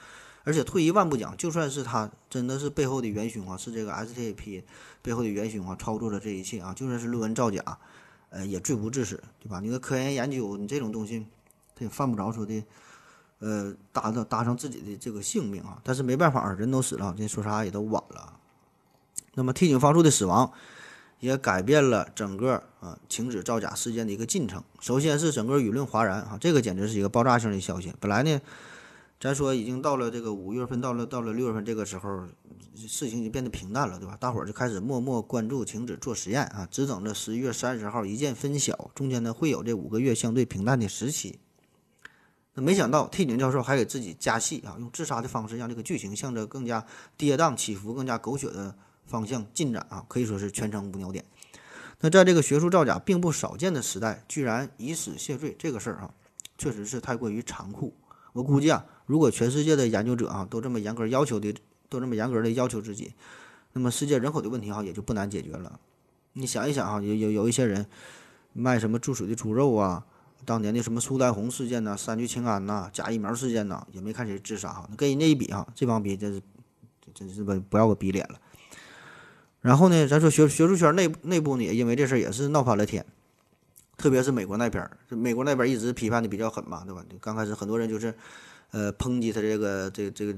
[0.44, 4.62] 而且退一万步讲，就算是他真的是背后的元凶啊，是这个 STP
[5.02, 7.78] 背后的元凶啊，操作了这一切啊，就算是论文造假，
[8.30, 9.58] 呃，也罪不至死，对吧？
[9.60, 11.26] 你的科研研究，你这种东西，
[11.74, 12.62] 他也犯不着说的。
[13.40, 18.38] 呃，搭上搭上自己的这个性命啊，但是没办法，人都死了，这说啥也都晚了。
[19.34, 20.50] 那么 T 井方树的死亡，
[21.20, 24.62] 也改变了整个啊停止造假事件的一个进程。
[24.80, 27.92] 首先是整个舆论哗然啊，这个简直是一个爆炸性的消息。
[28.00, 28.40] 本来呢，
[29.24, 32.28] 咱说已经到了这个五月份，到了到了六月份这个时候，
[32.76, 34.14] 事情就变得平淡了，对吧？
[34.20, 41.38] 大伙儿就开始默默关注停止做实验啊，只等着十一月三十号一见分晓，中间呢会有这五个月相对平淡的时期。
[42.52, 46.84] 那没想到替井教授还给自己加戏啊，用自杀的方式让这个剧情向着更加
[47.16, 51.24] 跌宕起伏、更加狗血的方向进展啊，可以说是全程无尿点。
[52.00, 56.10] 那在这个学术造假并不少见的时代，居然以死谢罪，这个事儿啊，
[56.58, 57.94] 确实是太过于残酷。
[58.34, 61.54] 我估计啊，如果全世界的研究者啊都这么严格要求的，
[61.88, 63.12] 都这么严格的要求自己，
[63.72, 65.78] 那么世界人口的问题哈也就不难解决了。
[66.32, 67.86] 你想一想啊，有有有一些人
[68.52, 70.04] 卖什么注水的猪肉啊。
[70.46, 74.86] 当年的什么苏丹红事件呐、三聚氰胺呐、假疫苗事件呐，也没看谁自杀哈。
[74.94, 76.42] 跟人家一比哈，这帮逼真是
[77.14, 78.38] 真是不不要个逼脸了。
[79.62, 83.06] 然后呢，咱说学学术圈内内部呢，也因为这事也是闹翻了天。
[83.96, 87.02] 特别是美国那边儿，美国那边一直批判的比较狠嘛，对吧？
[87.22, 88.14] 刚开始很多人就是
[88.74, 90.36] 呃抨击他这个这个这个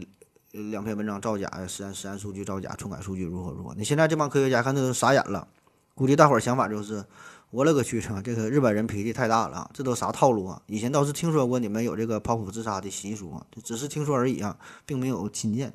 [0.70, 3.74] 两篇文章造假实验实验数据造假、篡改数据如何如何。
[3.74, 5.49] 你现在这帮科学家看都傻眼了，
[5.95, 7.05] 估计大伙儿想法就是。
[7.51, 8.03] 我勒个去！
[8.24, 9.70] 这个日本人脾气太大了！
[9.72, 10.61] 这都啥套路啊？
[10.66, 15.72] 以前倒是听说过你们有这个剖腹自杀的习俗啊，只是听说而已啊，并没有亲见。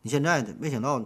[0.00, 0.98] 你现在没想到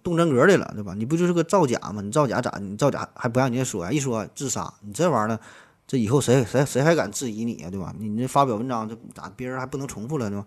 [0.00, 0.94] 动真格的了，对吧？
[0.94, 2.00] 你不就是个造假吗？
[2.00, 2.56] 你造假咋？
[2.60, 3.90] 你造假还不让人家说啊？
[3.90, 5.40] 一说自杀，你这玩意儿呢？
[5.88, 7.70] 这以后谁谁谁还敢质疑你啊？
[7.70, 7.92] 对吧？
[7.98, 10.46] 你这发表文章这咋别人还不能重复了，对吧？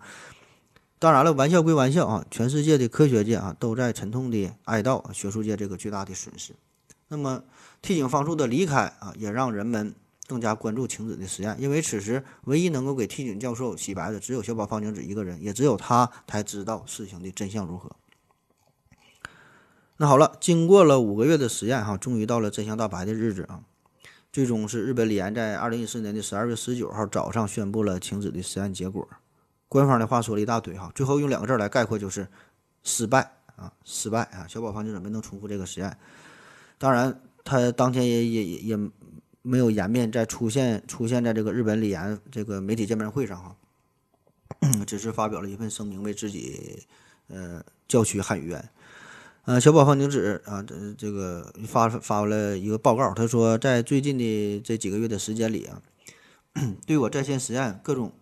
[0.98, 6.54] 当然了，玩笑归玩笑啊，全世界的科学界啊都在沉痛的哀悼学术界这个巨大的损失。
[7.08, 7.44] 那么。
[7.84, 9.92] T 井方树的离开啊，也让人们
[10.28, 17.90] 更加关注晴子的实验，因为此时唯一能够给 T 井教授洗白的只有小宝方晴子一个人，也只有他才知道事情的真相如何。
[19.96, 23.62] 那好了，经过了五个月的实验，哈，终于到了真相大白的日子啊！
[24.32, 29.06] 最终是日本理研在二零一四年的十二月十九号早上宣布了停止的实验结果。
[29.68, 32.26] 官方的话说了一大堆哈，最后用两个字来概括就是
[32.82, 34.46] 失败啊，失败啊！
[34.48, 35.96] 小宝方晴子没能重复这个实验，
[36.78, 37.20] 当然。
[37.44, 38.90] 他当天也也也也
[39.42, 43.56] 没有颜面再出现出现在这个日本理研这个媒体见面会上哈，
[44.86, 46.86] 只是发表了一份声明为自己
[47.26, 48.64] 呃叫屈喊冤。
[49.44, 55.82] 呃，小宝方晴子啊，这这个发发了一个报告，他说在最近的这几个月的时间里啊，
[56.86, 58.12] 对我在线实验各种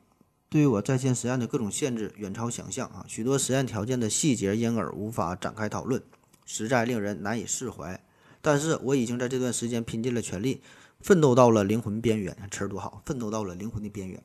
[0.49, 6.03] 对于我在线实验的各种限制远超想象啊，许多实验条件的细节因而无法展开讨论，
[6.47, 8.03] 实在令人难以释怀。
[8.41, 10.63] 但是我已经在这段时间拼尽了全力，
[11.03, 12.35] 奋斗到了灵魂边缘。
[12.51, 14.23] 词儿多好，奋斗到了灵魂的边缘。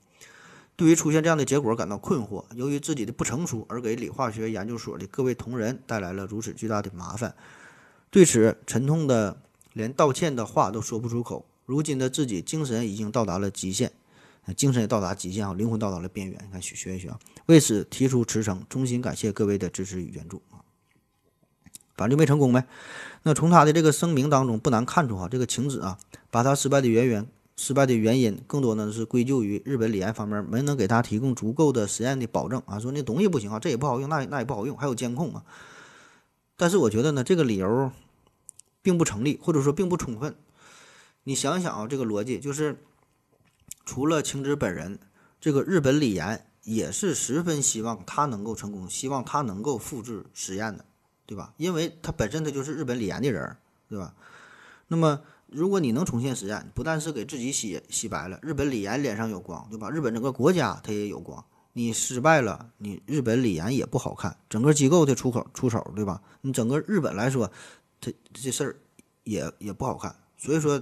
[0.75, 7.33] 对于出现这样的结果感到困惑，由于自己的不成熟而给理化学研究所的各位同仁带来了如此巨大的麻烦，
[8.09, 9.41] 对此沉痛的
[9.73, 11.45] 连道歉的话都说不出口。
[11.65, 13.91] 如今的自己精神已经到达了极限，
[14.55, 16.39] 精神也到达极限啊，灵魂到达了边缘。
[16.45, 20.61] 你看学学一学啊，为此提出辞呈，衷心感谢各位的支持与援助啊。
[21.95, 22.67] 反正就没成功呗。
[23.23, 25.97] 那从他的这个声明当中不难看出哈，这个晴子啊，
[26.29, 27.25] 把他失败的原源、
[27.55, 35.43] 失败的原因，更多呢是归咎于日本理研方面没能给他提供足够的实验的保证啊，说那东西不行啊，这也不好用，那那也不好用，还有监控啊。
[36.57, 37.91] 但是我觉得呢，这个理由
[38.81, 40.35] 并不成立，或者说并不充分。
[41.23, 42.77] 你想想啊，这个逻辑就是，
[43.85, 44.99] 除了晴子本人，
[45.39, 50.85] 这个日本理研也是十分希望他能够成功，希望他能够复制实验的。
[51.27, 51.55] 对吧？
[51.57, 53.57] 因为他本身他就是日本理研的人，
[53.89, 54.13] 对吧？
[54.87, 59.89] 那么如果你能重现实验，不但是给自己洗洗白了，日本李岩脸上有光，对吧？
[59.89, 61.43] 日本整个国家它也有光。
[61.73, 66.21] 你失败了，你日本李岩也不好看，整个机构的出口出手，对吧？
[66.41, 67.51] 你整个日本来说，
[67.99, 68.75] 它这事儿
[69.23, 70.15] 也也不好看。
[70.37, 70.81] 所以说，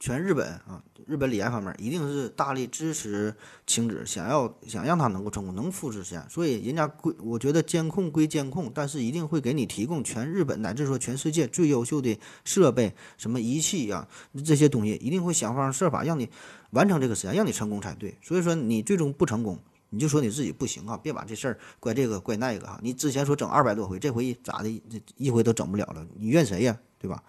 [0.00, 3.34] 全日本啊，日本理研方面一定是大力支持
[3.66, 6.26] 晴子，想要想让他能够成功，能复制实验。
[6.30, 14.08] 所以人家归，我觉得监控归监控，但是一定会给你提供全日本乃至说全世界最优秀的设备、什么仪器呀、
[14.42, 16.30] 这些东西，一定会想方设法让你
[16.70, 18.16] 完成这个实验，让你成功才对。
[18.22, 19.58] 所以说你最终不成功，
[19.90, 22.80] 你就说你自己不行啊，别把这事儿怪这个怪那个啊。
[22.82, 24.82] 你之前说整二百多回，这回咋的？
[24.88, 26.78] 这一回都整不了了，你怨谁呀？
[26.98, 27.22] 对吧？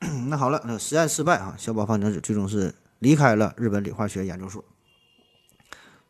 [0.28, 4.64] 那好了，那实验失败啊，小宝方程子最终是离开了日本理化学研究所。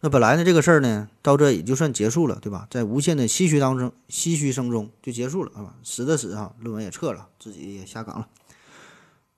[0.01, 2.67] 那本来呢，这个事儿呢，到这也就算结束了，对吧？
[2.71, 8.29] 在无限的唏嘘当中，唏嘘声中就结束了，啊，死的死啊，论文也撤了，自己也下岗了。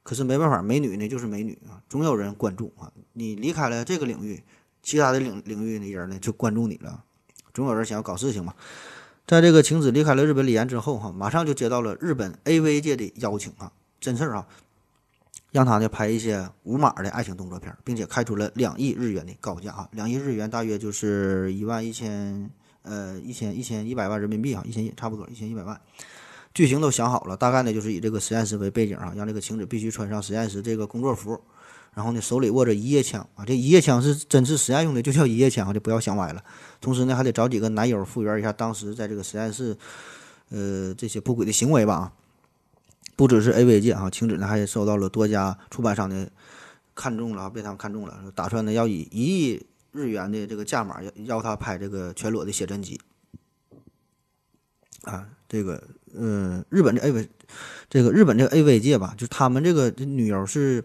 [0.03, 2.91] 可是没办法，美女呢就是美女啊，总有人关注啊。
[3.13, 4.43] 你离开了这个领域，
[4.83, 7.05] 其他的领领域的人呢就关注你了，
[7.53, 8.55] 总有人想要搞事情嘛。
[9.27, 14.47] 在这个晴子离开了日本理研之后，哈，马上就接到了日本 AV 界的邀请啊，真事儿啊，
[15.51, 22.51] 让他呢拍一些无码的爱情动作片，并且开出了两亿日元的高价啊，两亿日元大约就是一万一千
[22.83, 25.81] 呃一千一千一百万人民币啊，一千一差不多一千一百万。
[26.55, 31.41] 剧情都想好了，大概呢就是以这个实验室为背景啊，让这个晴子必须穿上实验室这个工作服，
[31.95, 36.43] 然后呢手里握着一叶枪啊，这一叶枪是真是实验用的，就叫一叶枪，就不要想歪了。
[36.81, 39.77] 同时呢，还得找几个男友复原一下当时在这个实验室，
[40.51, 42.13] 呃这些不轨的行为吧啊。
[43.19, 46.31] 不只是 AV 界啊，晴子呢还受到了多家出版商的
[46.95, 53.01] 看中了，被他们看中了，打算呢要以一亿日元的这个价码要要他拍这个全裸的写真集。
[55.03, 55.83] 啊，这个
[56.15, 57.27] 嗯，日本这 AV，
[57.91, 60.85] 这个日本这个 AV 界吧，就他们这个这女优是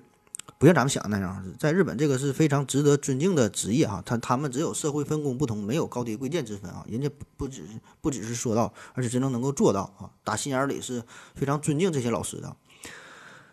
[0.63, 4.01] 不像咱们想的那样，在日本这个是非常值得尊敬的职业哈。
[4.05, 6.85] 他他们只有社会分工不同，没有高低贵贱之分啊。
[6.87, 11.03] 人家不只是不只是说到，而且真正能够做到啊，打心眼里是
[11.35, 12.55] 非常尊敬这些老师的。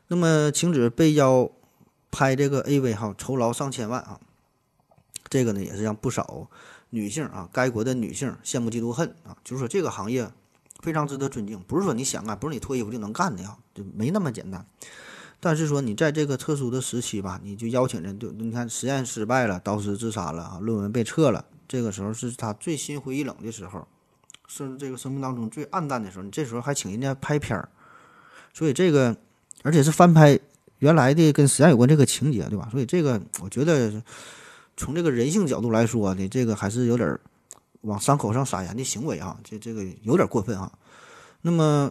[0.07, 1.51] 那么晴子被邀
[2.13, 4.21] 拍这个 AV 哈，酬劳上千万啊，
[5.29, 6.49] 这个呢也是让不少
[6.91, 10.31] 女性啊，该国的女性羡慕嫉妒恨啊，就是说这个行业。
[10.83, 14.65] 非常值得尊敬，不是说你想干，不是你脱衣服就能干的呀，就没那么简单。
[15.41, 23.89] 但是说你在这个特殊的时期吧，你就邀请人，就你看实验失败了，导师自杀了啊，论文被撤了，这个时候是他最心灰意冷的时候，
[24.47, 26.25] 是这个生命当中最暗淡的时候。
[26.25, 27.69] 你这时候还请人家拍片儿，
[28.53, 29.17] 所以这个
[29.63, 30.39] 而且是翻拍
[30.79, 32.69] 原来的跟实验有关这个情节，对吧？
[32.71, 34.03] 所以这个我觉得
[34.77, 37.19] 从这个人性角度来说呢，这个还是有点。
[37.85, 40.71] 往伤口上撒盐的行为啊，这这个有点过分啊。
[41.41, 41.91] 那么，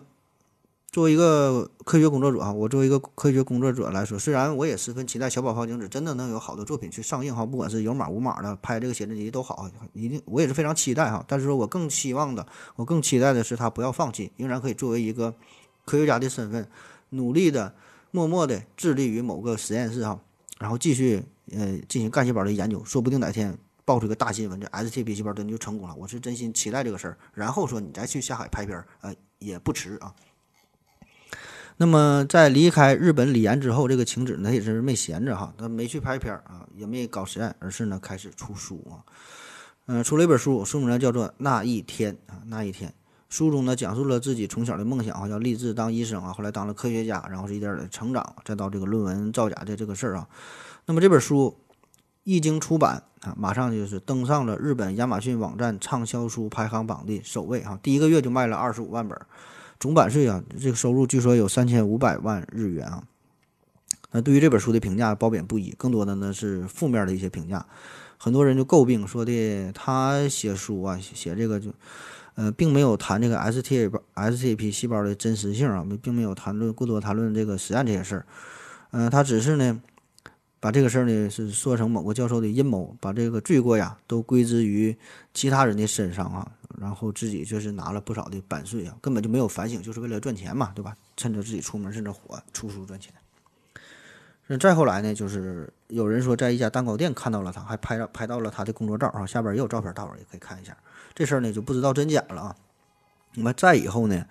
[0.92, 11.24] 作为一个科学工作者啊，我作为一个科学工作者来说，虽然我也十分期待小宝方晴子真的能有好的作品去上映哈，不管是有码无码的拍这个写真集都好，一定我也是非常期待哈。
[11.28, 15.32] 但是说我更希望的，我更期待的是他不要放弃，仍然可以作为一个
[15.86, 16.68] 科学家的身份，
[17.10, 17.74] 努力的、
[18.10, 20.20] 默默的致力于某个实验室哈，
[20.60, 23.56] 然后继续呃进行干细胞的研究，说不定哪天。
[23.86, 27.18] 爆出个大新闻，这 STP 细胞真就成功了，我是真心期待这个事儿。
[27.34, 30.14] 然后说你再去下海拍片儿，呃，也不迟啊。
[31.82, 38.99] 那么在离开日本理研之后，这个晴子呢也是没闲着哈，他没去拍片啊，也没搞实验，而是呢开始出书啊。
[39.86, 42.93] 嗯，出了一本书，书名呢叫做《那一天》啊，那一天。
[43.30, 50.27] 书中呢讲述了自己从小的梦想啊，要立志当医生啊，后来当了科学家，然后是一点点的成长，再到这个论文造假的这个事儿啊。
[50.86, 51.57] 那么这本书。
[52.25, 57.80] 一经出版啊，马上就是登上了日本亚马逊网站畅销书排行榜的首位啊！
[57.82, 59.19] 第一个月就卖了二十五万本，
[59.80, 63.03] 总版税啊，这个收入据说有三千五百万日元啊。
[64.11, 67.65] 那对于这本书的评价褒贬不一，更多的呢是负面的一些评价。
[68.17, 71.71] 很多人就诟病说的他写书啊，写这个就，
[72.36, 78.25] 呃，并没有谈这个 S T A S T P 细胞的真实性啊，并没有谈论过多谈论这个实验这些事儿，
[78.91, 79.80] 嗯，他只是呢，
[80.59, 84.97] 把这个事儿呢是说成某个教授的阴谋，把这个罪过呀都归之于
[85.34, 90.95] 其他人的身上啊，然后自己就是拿了不少的版税啊，根本就没有反省，就是为了赚钱嘛，对吧？
[91.17, 93.13] 趁着自己出门趁着火出书赚钱。
[94.47, 100.76] 那再后来呢，就是有人说在一家蛋糕店看到了他，还拍了拍到了他的工作照啊，下边也有照片，大伙儿也可以看一下。
[101.13, 102.55] 这事儿呢就不知道真假了啊。
[103.36, 104.26] 那么再以后呢，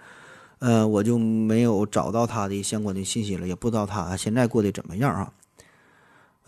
[0.59, 5.32] 呃，我就没有找到他的相关的信息了，也不知道他现在过得怎么样啊。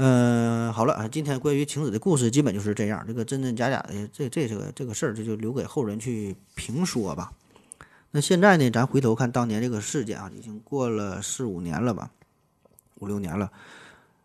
[0.02, 7.30] 嗯，好了啊，今天关于晴子的故事基本就是这样，这个真真假假的这这这个这个事儿，这就留给后人去评说吧。
[8.10, 12.10] 那现在呢，咱回头看当年这个事件啊，已经过了四五年了吧。
[13.00, 13.52] 五六年了，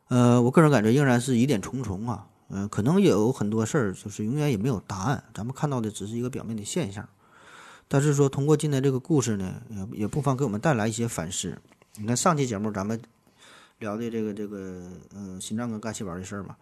[0.07, 7.05] 呃，我个人感觉仍然是疑点重重啊，嗯，可能有很多事儿，就是永远也没有答案，咱们看到的只是一个表面的现象。
[7.89, 11.57] 但是说通过今天这个故事呢，也也不妨给我们带来一些反思。
[11.97, 13.01] 你看上期节目咱们
[13.79, 16.55] 聊的这个这个，呃，心脏跟干细胞的事儿嘛，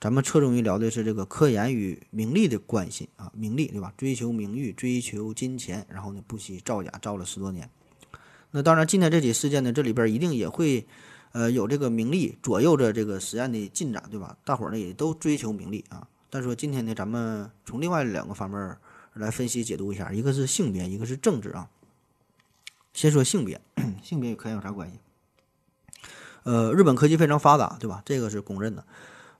[0.00, 3.92] 咱们侧重于聊的是这个科研与名利的关系啊，名利对吧？
[3.96, 7.70] 追求名誉，追求金钱，然后呢不惜造假，造了十多年。
[8.50, 10.86] 那当然，今天这起事件呢，这里边一定也会。
[11.32, 14.38] 呃，有这个名利左右着这个实验的进展，对吧？
[14.42, 16.08] 大伙儿呢也都追求名利啊。
[16.30, 18.78] 但是说今天呢，咱们从另外两个方面
[19.12, 21.68] 来分析解读一下，一个是性别，一个是政治啊。
[22.94, 23.60] 先说性别，
[24.02, 24.98] 性别与科研有啥关系？
[26.46, 28.00] 呃，日本科技非常发达，对吧？
[28.04, 28.84] 这个是公认的。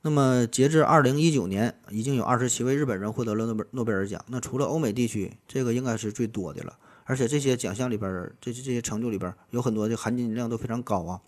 [0.03, 4.21] 那么截至二零一九年，已经有二十七位日本人获得了诺贝诺贝尔奖。
[4.27, 6.77] 那除了欧美地区，这个应该是最多的了。
[7.05, 11.21] 而且这些奖项里边，这这些成就里边，有很多的含金量都非常高啊。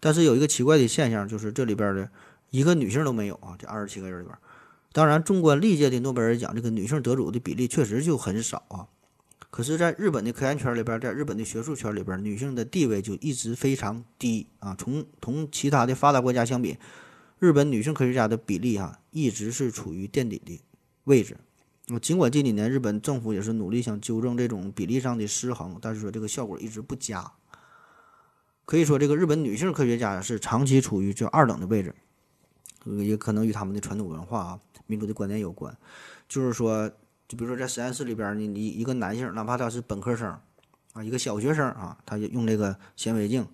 [0.00, 2.08] 但是有一个奇怪的现象，就是这里边的
[2.48, 3.54] 一个女性都没有啊！
[3.58, 4.34] 这二十七个人里边，
[4.92, 8.86] 当然，纵观历届的诺贝尔奖，这个女性得主的比例确实就很少啊。
[9.50, 14.76] 可是，在日本的科研圈里边，在日本的学术圈里边，女性的地位就一直非常低啊。
[14.78, 16.76] 从同其他的发达国家相比，
[17.38, 20.60] 日本女性科学家的比例啊，一直是处于垫底的
[21.04, 21.36] 位置。
[21.86, 27.32] 那么尽管近几年日本政府也是努力想纠正这种比例上的失衡，但是说这个效果一直不佳。
[28.66, 31.94] 可以说，这个日本女性科学家是长期处于这二等的位置，
[32.84, 35.74] 也可能与他们的传统文化啊、民族的观念有关。
[36.28, 36.90] 就是说，
[37.28, 40.26] 就比如说在实验室里边呢，你一个男性，哪怕他是本科生
[40.94, 43.46] 啊，一个小学生啊，他就用这个显微镜，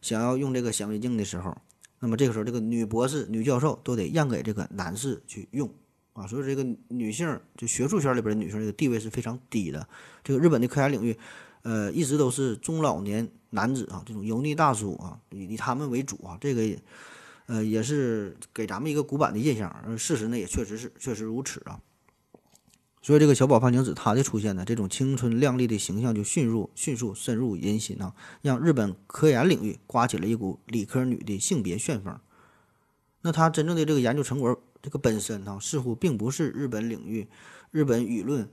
[0.00, 1.56] 想要用这个显微镜的时候，
[2.00, 5.70] 那么这个时候，这个女博士、女教授都得让给这个男士去用
[6.14, 6.26] 啊。
[6.26, 9.86] 所以，这个女性就学术圈里边的女性这个地位是非常低的。
[10.24, 11.16] 这个日本的科研领域。
[11.62, 16.62] 呃，一直都是中老年男子啊，这种油腻大叔啊，以以他们为主啊，这个，
[17.46, 19.68] 呃，也是给咱们一个古板的印象。
[19.84, 21.78] 而事实呢，也确实是确实如此啊。
[23.00, 32.18] 所以这个小宝胖晴子她的出现呢，这种青春靓丽的形象就迅速迅速深入人心啊，让日本科研领域刮起了一股理科女的性别旋风。
[33.22, 37.28] 那她真正的这个研究成果，这个本身呢，似乎并不是日本领域、
[37.70, 38.48] 日本舆论。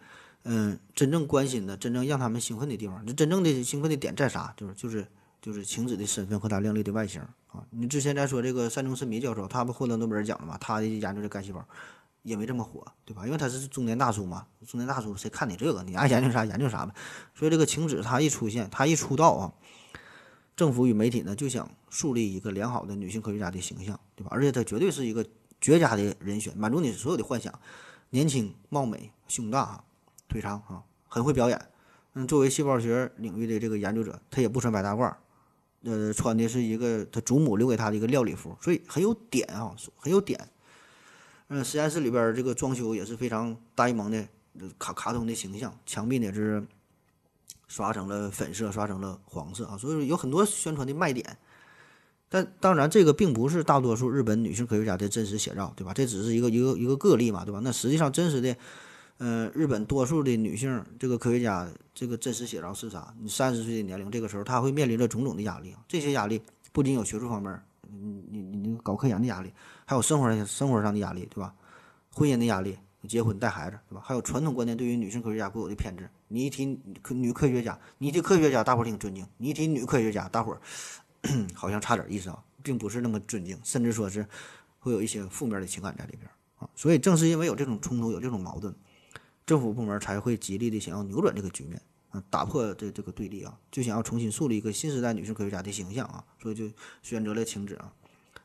[0.48, 4.54] 嗯，真正关心的、真正让他们兴奋的地方，这真正的兴奋的点在啥？
[4.56, 5.08] 就是就是
[5.42, 7.20] 就是晴子的身份和她靓丽的外形
[7.52, 7.66] 啊！
[7.72, 10.56] 你之前在说这个山中伸弥教授，他不获得诺贝尔奖了吗？
[10.62, 11.68] 他的研究的干细胞
[12.26, 13.26] 也没这么火，对吧？
[13.26, 15.82] 因为他是中年大叔嘛，中年大叔谁看你这个？
[15.84, 16.94] 你爱研究啥研究啥呗。
[17.34, 19.54] 所以这个晴子她一出现，她一出道啊，
[20.58, 24.30] 政府与媒体呢就想树立一个良好的女性科学家的形象，对吧？
[24.32, 25.26] 而且她绝对是一个
[25.62, 27.54] 绝佳的人选，满足你所有的幻想，
[28.10, 29.84] 年轻貌美，胸大。
[30.28, 31.70] 腿长啊，很会表演。
[32.16, 35.14] 嗯，作为细胞学领域的这个研究者，他也不穿白大褂，
[35.84, 40.50] 呃，穿的是一个他祖母留给他的一个料理服，所以很有点啊，很有点。
[41.48, 44.28] 嗯，实验室里边这个装修也是非常呆萌的
[44.80, 46.66] 卡卡通的形象，墙壁呢是
[47.68, 51.38] 刷成了粉色，刷成了黄色啊，所以有很多宣传的卖点。
[52.30, 55.94] 但当然，这个并不是大多数日本女性科学家的真实写照，对吧？
[55.94, 57.60] 这只是一个一个一个个例嘛，对吧？
[57.64, 58.56] 那实际上真实的。
[59.18, 63.14] 呃，日本多数的女性这个科学家，这个真实写照是啥？
[63.22, 66.42] 你三十岁的年龄，这个时候她会面临着种种的压力这些压力
[66.74, 67.58] 不仅有学术方面，
[67.90, 69.54] 你你你那个搞科研的压力，
[69.86, 71.54] 还有生活上生活上的压力，对吧？
[72.12, 72.78] 婚姻的压力，
[73.08, 74.02] 结婚带孩子，对吧？
[74.04, 76.10] 还有传统观念对于女性科学家固有的偏执。
[76.28, 76.66] 你一提
[77.10, 80.62] 女科学家，你一提科学家，大伙儿挺尊敬；你一提女科学家，大伙儿
[81.54, 84.26] 好像差点意思啊，并不是那么尊敬，甚至说是
[84.80, 86.70] 会有一些负面的情感在里边啊。
[86.76, 88.74] 所以正是因为有这种冲突，有这种矛盾。
[89.46, 91.80] 政府部门才会极力的想要扭转这个局面
[92.10, 96.68] 啊，打破这这个对立啊，就想要重新树立一个新时代女性科学家的形象啊，所以就
[97.04, 97.94] 选择了停止啊。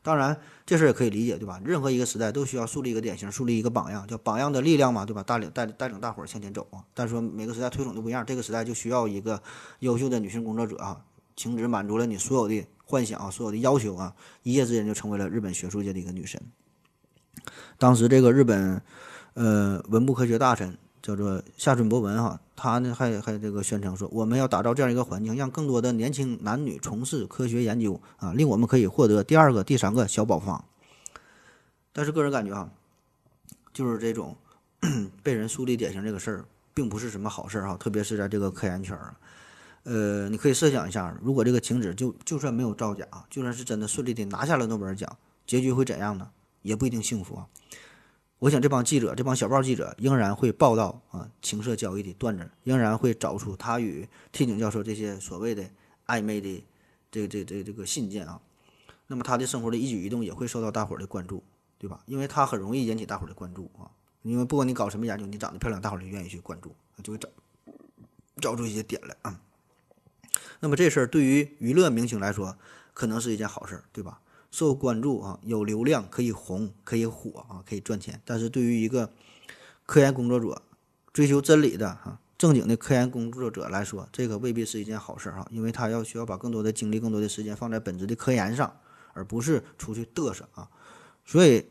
[0.03, 0.35] 当然，
[0.65, 1.61] 这事儿也可以理解，对吧？
[1.63, 5.21] 任何一个时代都需要树立一个典型，树立一个榜样，叫榜样的力量嘛，对吧？
[5.21, 6.83] 带领带带领大伙儿向前走啊。
[6.93, 9.41] 但是说每个时代推崇的不一样，这个时代就需要一个
[9.79, 11.01] 优秀的女性工作者啊，
[11.35, 16.41] 晴子满足了你所有的幻想啊，所有的要求啊，一夜之间就成为了日本学术界的一个女神。
[17.77, 18.81] 当时这个日本
[19.35, 30.63] 呃文部科学大臣叫做夏春博文哈，他呢还还这个宣称说，我们要打造这样一个环境，让更多的年轻男女从事科学研究啊，令我们可以获得第二个、第三个小宝方。
[31.91, 32.69] 但是个人感觉哈，
[33.73, 34.35] 就是这种
[35.23, 39.15] 被人树立典型这个事儿，并不是什么好事儿哈，特别是在这个科研圈儿。
[39.83, 46.29] 呃，你可以设想一下，如果这个晴子就就算没有造假，就算是真的顺利的拿下了诺贝尔奖，结局会怎样呢？
[46.61, 47.47] 也不一定幸福啊。
[48.41, 55.63] 我想这帮记者，这帮小报记者仍然会报道啊情色交易的段子，仍然会找出他与替井教授这些所谓的
[56.07, 56.65] 暧昧的
[57.11, 58.41] 这个这这这个信件啊。
[59.05, 61.43] 那么他的生活的一举一动也会受到大伙儿的关注，
[61.77, 62.01] 对吧？
[62.07, 63.85] 因为他很容易引起大伙儿的关注啊。
[64.23, 66.73] 因为不管你搞什么研究，你长得漂亮，大伙儿就愿意去关注，
[67.03, 67.29] 就会找
[68.37, 69.39] 找出一些点来啊。
[70.61, 72.57] 那么这事儿对于娱乐明星来说，
[72.95, 74.19] 可能是一件好事儿，对吧？
[74.51, 78.21] 受关注啊，有流量可以红，可以火啊，可以赚钱。
[78.25, 79.11] 但是对于一个
[79.85, 80.61] 科研工作者、
[81.13, 88.75] 追求真理的哈正经的科研工作者来说，这个未必是一件好事哈，因为他要需要把更多的精力、更多的时间放在本职的科研上，
[89.13, 90.69] 而不是出去嘚瑟啊。
[91.25, 91.65] 所以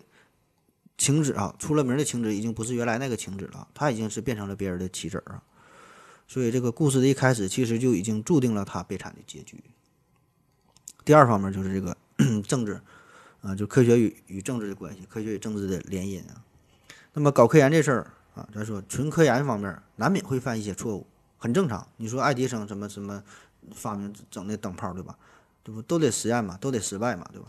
[0.96, 5.42] 晴子啊，出了名的晴子已经不是原来那个晴子了，他已经是变成了别人的棋子儿啊。
[6.26, 9.62] 所以这个故事的一开始，其实就已经注定了他悲惨的结局。
[11.04, 11.94] 第二方面就是这个。
[12.46, 12.80] 政治，
[13.42, 16.44] 啊，就科学与与政治的关系，科学与政治的联姻啊。
[17.12, 21.06] 那么搞科研这事儿啊，咱说纯科研方面难免会犯一些错误，
[21.38, 21.86] 很正常。
[21.96, 23.22] 你说爱迪生什么什么
[23.74, 25.16] 发明整那灯泡对吧？
[25.62, 27.48] 对不都得实验嘛，都得失败嘛，对吧？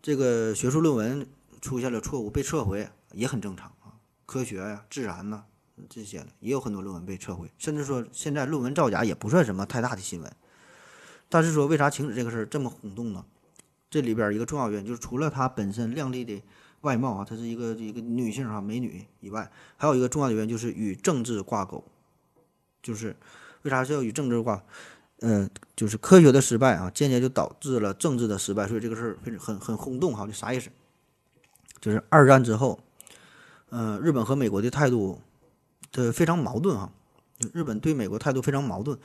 [0.00, 1.26] 这个学术论文
[1.60, 3.94] 出现了错误被撤回也很正常啊。
[4.26, 5.44] 科学呀、自然呐
[5.88, 10.32] 这些的也有很多论文被撤回，甚至说现在论文造假也不算什么太大的新闻。
[11.28, 13.24] 但是说为啥停止这个事儿这么轰动呢？
[13.90, 16.42] 这里边一个重要原因就是，除了她本身靓丽的
[16.82, 21.82] 外貌啊，她是一个一个女性哈美女以外，还有一个重要的原因就是与政治挂钩。
[22.82, 23.16] 就是
[23.62, 24.62] 为啥是要与政治挂？
[25.20, 30.26] 嗯，就是科学的失败啊，间接就导致了政治的失败，所以这个事儿很很很轰动哈。
[30.26, 30.70] 就啥意思？
[31.80, 32.78] 就是二战之后，
[33.70, 35.20] 嗯，日本和美国的态度
[35.90, 36.92] 的非常矛盾哈。
[37.52, 38.98] 日本对美国态度非常矛盾。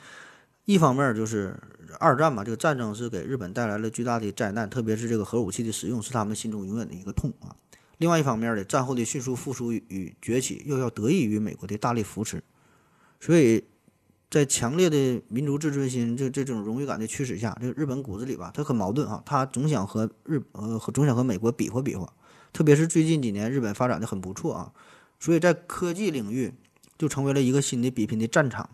[0.64, 1.58] 一方面就是
[2.00, 7.54] 二战嘛，这个战争是给日本带来了巨大的灾难，特别是这个核武器的使用是他们心中永远的一个痛啊。
[7.98, 12.42] 另外一方面呢，战后的迅速复苏与崛起又要得益于美国的大力扶持，
[13.20, 13.62] 所以
[14.30, 22.12] 在强烈的民族自尊心这这种荣誉感的驱使下，这个日本骨子里吧，他很矛盾啊，他总想和日呃总想和美国比划比划，
[22.52, 24.72] 特别是最近几年日本发展的很不错啊，
[25.20, 26.52] 所以在科技领域
[26.98, 28.70] 就成为了一个新的比拼的战场。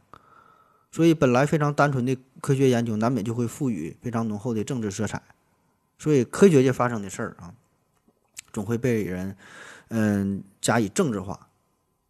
[0.92, 5.22] 所以，本来非常单纯的科学研究，难免就会赋予非常浓厚的政治色彩。
[5.98, 7.54] 所以，科学界发生的事儿啊，
[8.52, 9.36] 总会被人
[9.88, 11.48] 嗯加以政治化。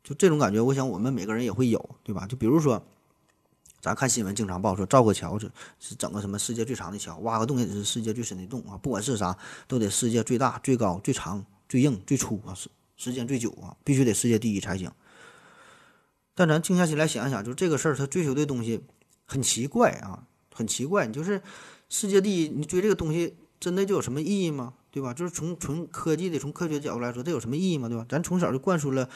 [0.03, 2.27] 就这种感觉，我想我们每个人也会有，对吧？
[2.27, 2.83] 就比如说，
[3.83, 8.79] 咱看新闻经常报说造个桥是是整个什么世界最长的桥，挖个洞也是世界最深的洞啊。
[8.79, 9.37] 不管是啥，
[9.69, 14.91] 都得世界最大、最高、最长、最硬、最粗啊，时时间最久啊，必须得世界第一才行。
[16.35, 18.83] 但咱静下心来想一想，就这个事儿，他追求的东西
[19.25, 21.07] 很奇怪啊，很奇怪。
[21.07, 21.43] 你就是
[21.89, 24.75] 世界第一，你追这个东西，真的就有什么意义吗？
[24.91, 25.15] 对吧？
[25.15, 27.89] 就是从纯科技的、从科学角度来说，这有什么意义吗？
[27.89, 28.05] 对吧？
[28.09, 29.09] 咱从小就灌输了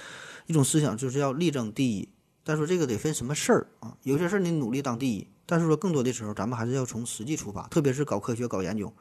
[0.46, 2.08] 一种思想，就是要力争第一。
[2.44, 3.96] 但说这个得分什么事儿啊？
[4.02, 7.66] 有些事儿你努力当第一，但是说更多的时候，咱们还是要从实际出发。
[7.68, 8.92] 特别是搞科学、搞研究，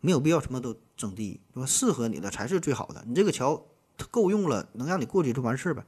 [0.00, 1.66] 没有必要什么都争第一，对吧？
[1.66, 3.02] 适合你的才是最好的。
[3.06, 3.66] 你这个桥
[4.10, 5.82] 够用了，能让你过去就完事儿呗。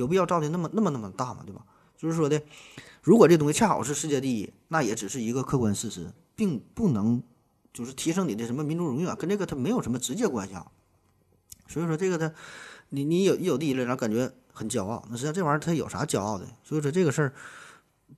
[0.00, 1.42] 有必要造的那么那么那么大吗？
[1.44, 1.60] 对吧？
[2.00, 2.40] 就是说的，
[3.02, 7.22] 如果这东西恰好是世界第一，那也只是一个客观事实，并不能
[7.74, 10.66] 就是提升你的什么民族荣誉啊，跟这个它没有什么直接关系啊。
[11.68, 12.32] 所以说这个它，
[12.88, 16.46] 你你有一有第一了，然后感觉很骄傲，那实际上这玩意儿它有啥骄傲的？
[16.64, 17.34] 所以说这个事儿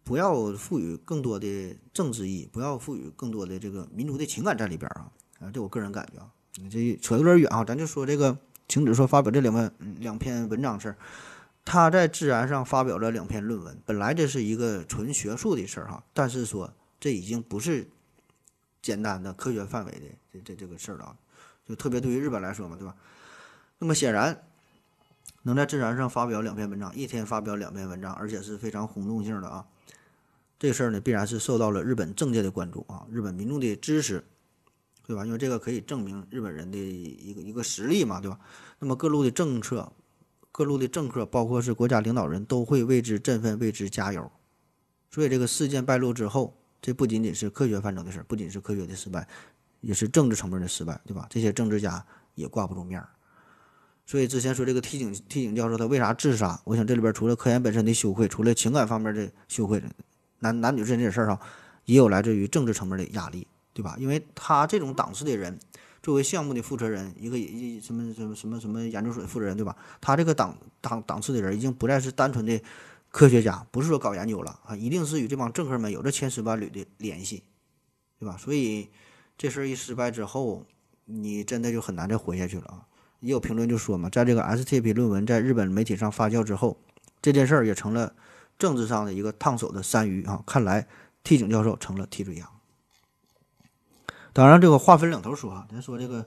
[0.05, 5.11] 不要赋予更多的政治意义，不要赋予更多的这个民族的情感在里边啊
[5.41, 5.51] 啊！
[5.53, 10.97] 这我个人感觉啊，你这扯有点远啊，咱就说这个停止说发表这两篇两篇文章的事儿。
[11.65, 17.89] 他在《自然》上发表了两篇论文，本来这是一个纯学术的事儿哈，但是说这已经不是
[18.81, 20.01] 简单的科学范围的
[20.33, 21.17] 这这这个事儿了，
[21.67, 22.97] 就特别对于日本来说嘛，对吧？
[23.79, 24.45] 那么显然，
[25.43, 29.65] 能在《自然》上发表两篇文章，一天发表两篇文章，而且是非常轰动性的啊，
[30.59, 34.25] 这事儿呢必然是受到了日本政界的关注啊，日本民众的支持，
[35.07, 35.25] 对吧？
[35.25, 38.39] 因为这个可以证明日本人的一个一个实力嘛，对吧？
[38.81, 39.93] 那么各路的政策、
[40.53, 44.31] 各路的政客，包括是国家领导人，都会为之振奋、为之加油。
[45.11, 49.27] 所以这个事件败露之后，这不仅仅是科学范畴的事儿，不仅是科学的失败，
[49.81, 51.27] 也是政治层面的失败，对吧？
[51.31, 53.09] 这些政治家也挂不住面儿。
[54.05, 56.61] 所以之前说这个提井提井教授他为啥自杀？
[56.65, 59.83] 我想这里边除了科研本身的羞愧，除了情感方面的羞愧，
[60.41, 61.41] 男男女之间这事儿哈，
[61.87, 63.97] 也有来自于政治层面的压力，对吧？
[63.99, 65.59] 因为他这种档次的人，
[66.03, 69.77] 作为项目的负责人，一个一什么什么什么什么研究所的负责人，对吧？
[70.01, 72.61] 他这个档档档次的人，已经不再是单纯的
[73.11, 77.45] 科学家，不是说搞研究了啊，一定是与这帮政客们有着千丝万缕的联系，
[78.19, 78.37] 对吧？
[78.37, 78.89] 所以
[79.39, 80.67] 这事儿一失败之后，
[81.05, 82.87] 你真的就很难再活下去了啊。
[83.21, 86.77] 也有评论就说嘛，在这个 STP 论文在日本媒体上发酵之后，
[87.21, 88.13] 这件事儿也成了
[88.59, 90.43] 政治上的一个烫手的山芋啊。
[90.45, 90.89] 看来
[91.23, 92.49] 替井教授成了替罪羊。
[94.35, 96.27] 当然，这个话分两头说啊，咱说这个，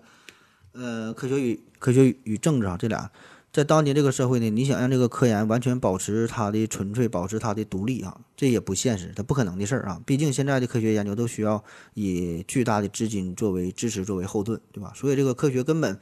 [0.74, 3.10] 呃，科学与科学与政治啊，这俩
[3.52, 10.00] 在当今这个社会呢，你想让这个科研完全保持它的纯粹，保持它的独立啊，这也不现实，它不可能的事儿啊。
[10.06, 11.64] 毕竟现在的科学研究都需要
[11.96, 14.94] 以巨大的资金作为支持，作为后盾，对吧？
[14.96, 16.00] 所以这个科学根本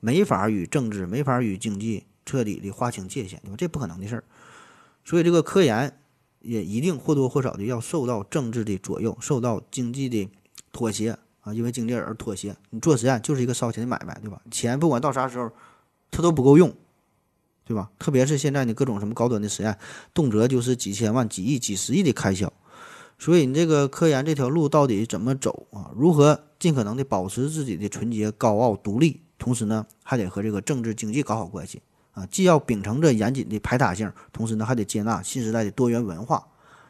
[0.00, 3.54] 没法与政治、没法与经济彻底的划清界限，对吧？
[3.56, 4.24] 这不可能的事儿。
[5.04, 6.00] 所以这个科研
[6.40, 10.28] 也一定或多或少的要受到政治的左右，受到经济的
[10.72, 11.16] 妥协。
[11.44, 14.40] 啊，因为经济而妥协，你做实验就是一个烧钱的买卖，对吧？
[14.50, 15.52] 钱不管到啥时候，
[16.10, 16.74] 它都不够用，
[17.64, 17.90] 对吧？
[17.98, 19.78] 特别是现在的各种什么高端的实验，
[20.14, 22.50] 动辄就是几千万、几亿、几十亿的开销。
[23.18, 25.92] 所以你这个科研这条路到底怎么走啊？
[25.94, 31.82] 如何尽可能的保持自己的纯洁、高傲、独立，同时呢，还得和这个政治经济搞好关系
[32.12, 32.24] 啊？
[32.26, 36.46] 既要秉承着严谨的排他性，同时呢，还得接纳新时代的多元文化。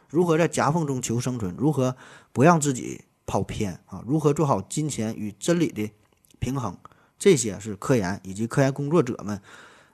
[0.09, 1.55] 如何在夹缝中求生存？
[1.59, 1.97] 如何
[2.33, 3.03] 不让自己？
[3.27, 4.03] 跑偏啊！
[4.07, 5.91] 如何做好金钱与真理的
[6.39, 6.77] 平衡？
[7.19, 9.41] 这些是科研以及科研工作者们，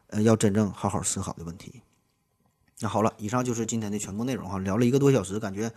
[0.09, 1.83] 呃，要真正好好思考的问题。
[2.81, 4.59] 那好了，以上就是今天的全部内容哈。
[4.59, 5.71] 聊了一个多小时，感觉，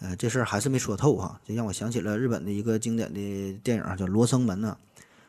[0.00, 1.40] 呃，这事儿还是没说透哈。
[1.46, 4.76] 这让我想起了日本的一个经典的电影叫《罗生门》呢。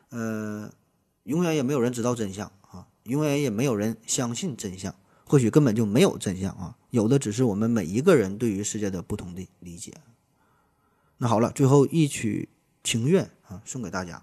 [0.10, 0.70] 呃，
[1.24, 4.94] 永远也没有人知道真相啊，永远也没有人相信真相。
[5.28, 9.94] 或许根本就没有真相啊，有的只是我们每一个人对于世界的不同的理解。
[11.18, 12.50] 那好了，最后一曲
[12.84, 14.22] 情愿啊，送给大家，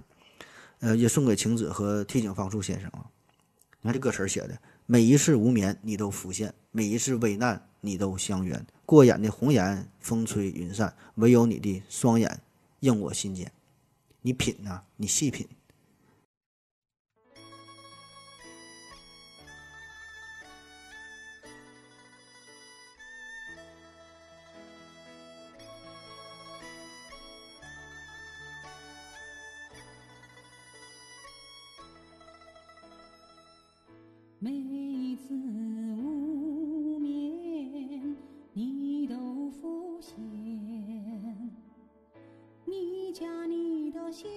[0.80, 3.06] 呃，也送给晴子和替井方树先生啊。
[3.80, 8.64] 你看这歌词写的，每一次无眠你都浮现，每一次危难你都相援。
[8.84, 12.40] 过眼的红颜风吹云散，唯有你的双眼
[12.80, 13.50] 映我心间。
[14.20, 15.48] 你品呐，你细品。
[34.44, 38.16] 每一次无眠，
[38.52, 40.18] 你都浮现。
[42.64, 44.28] 你家里的仙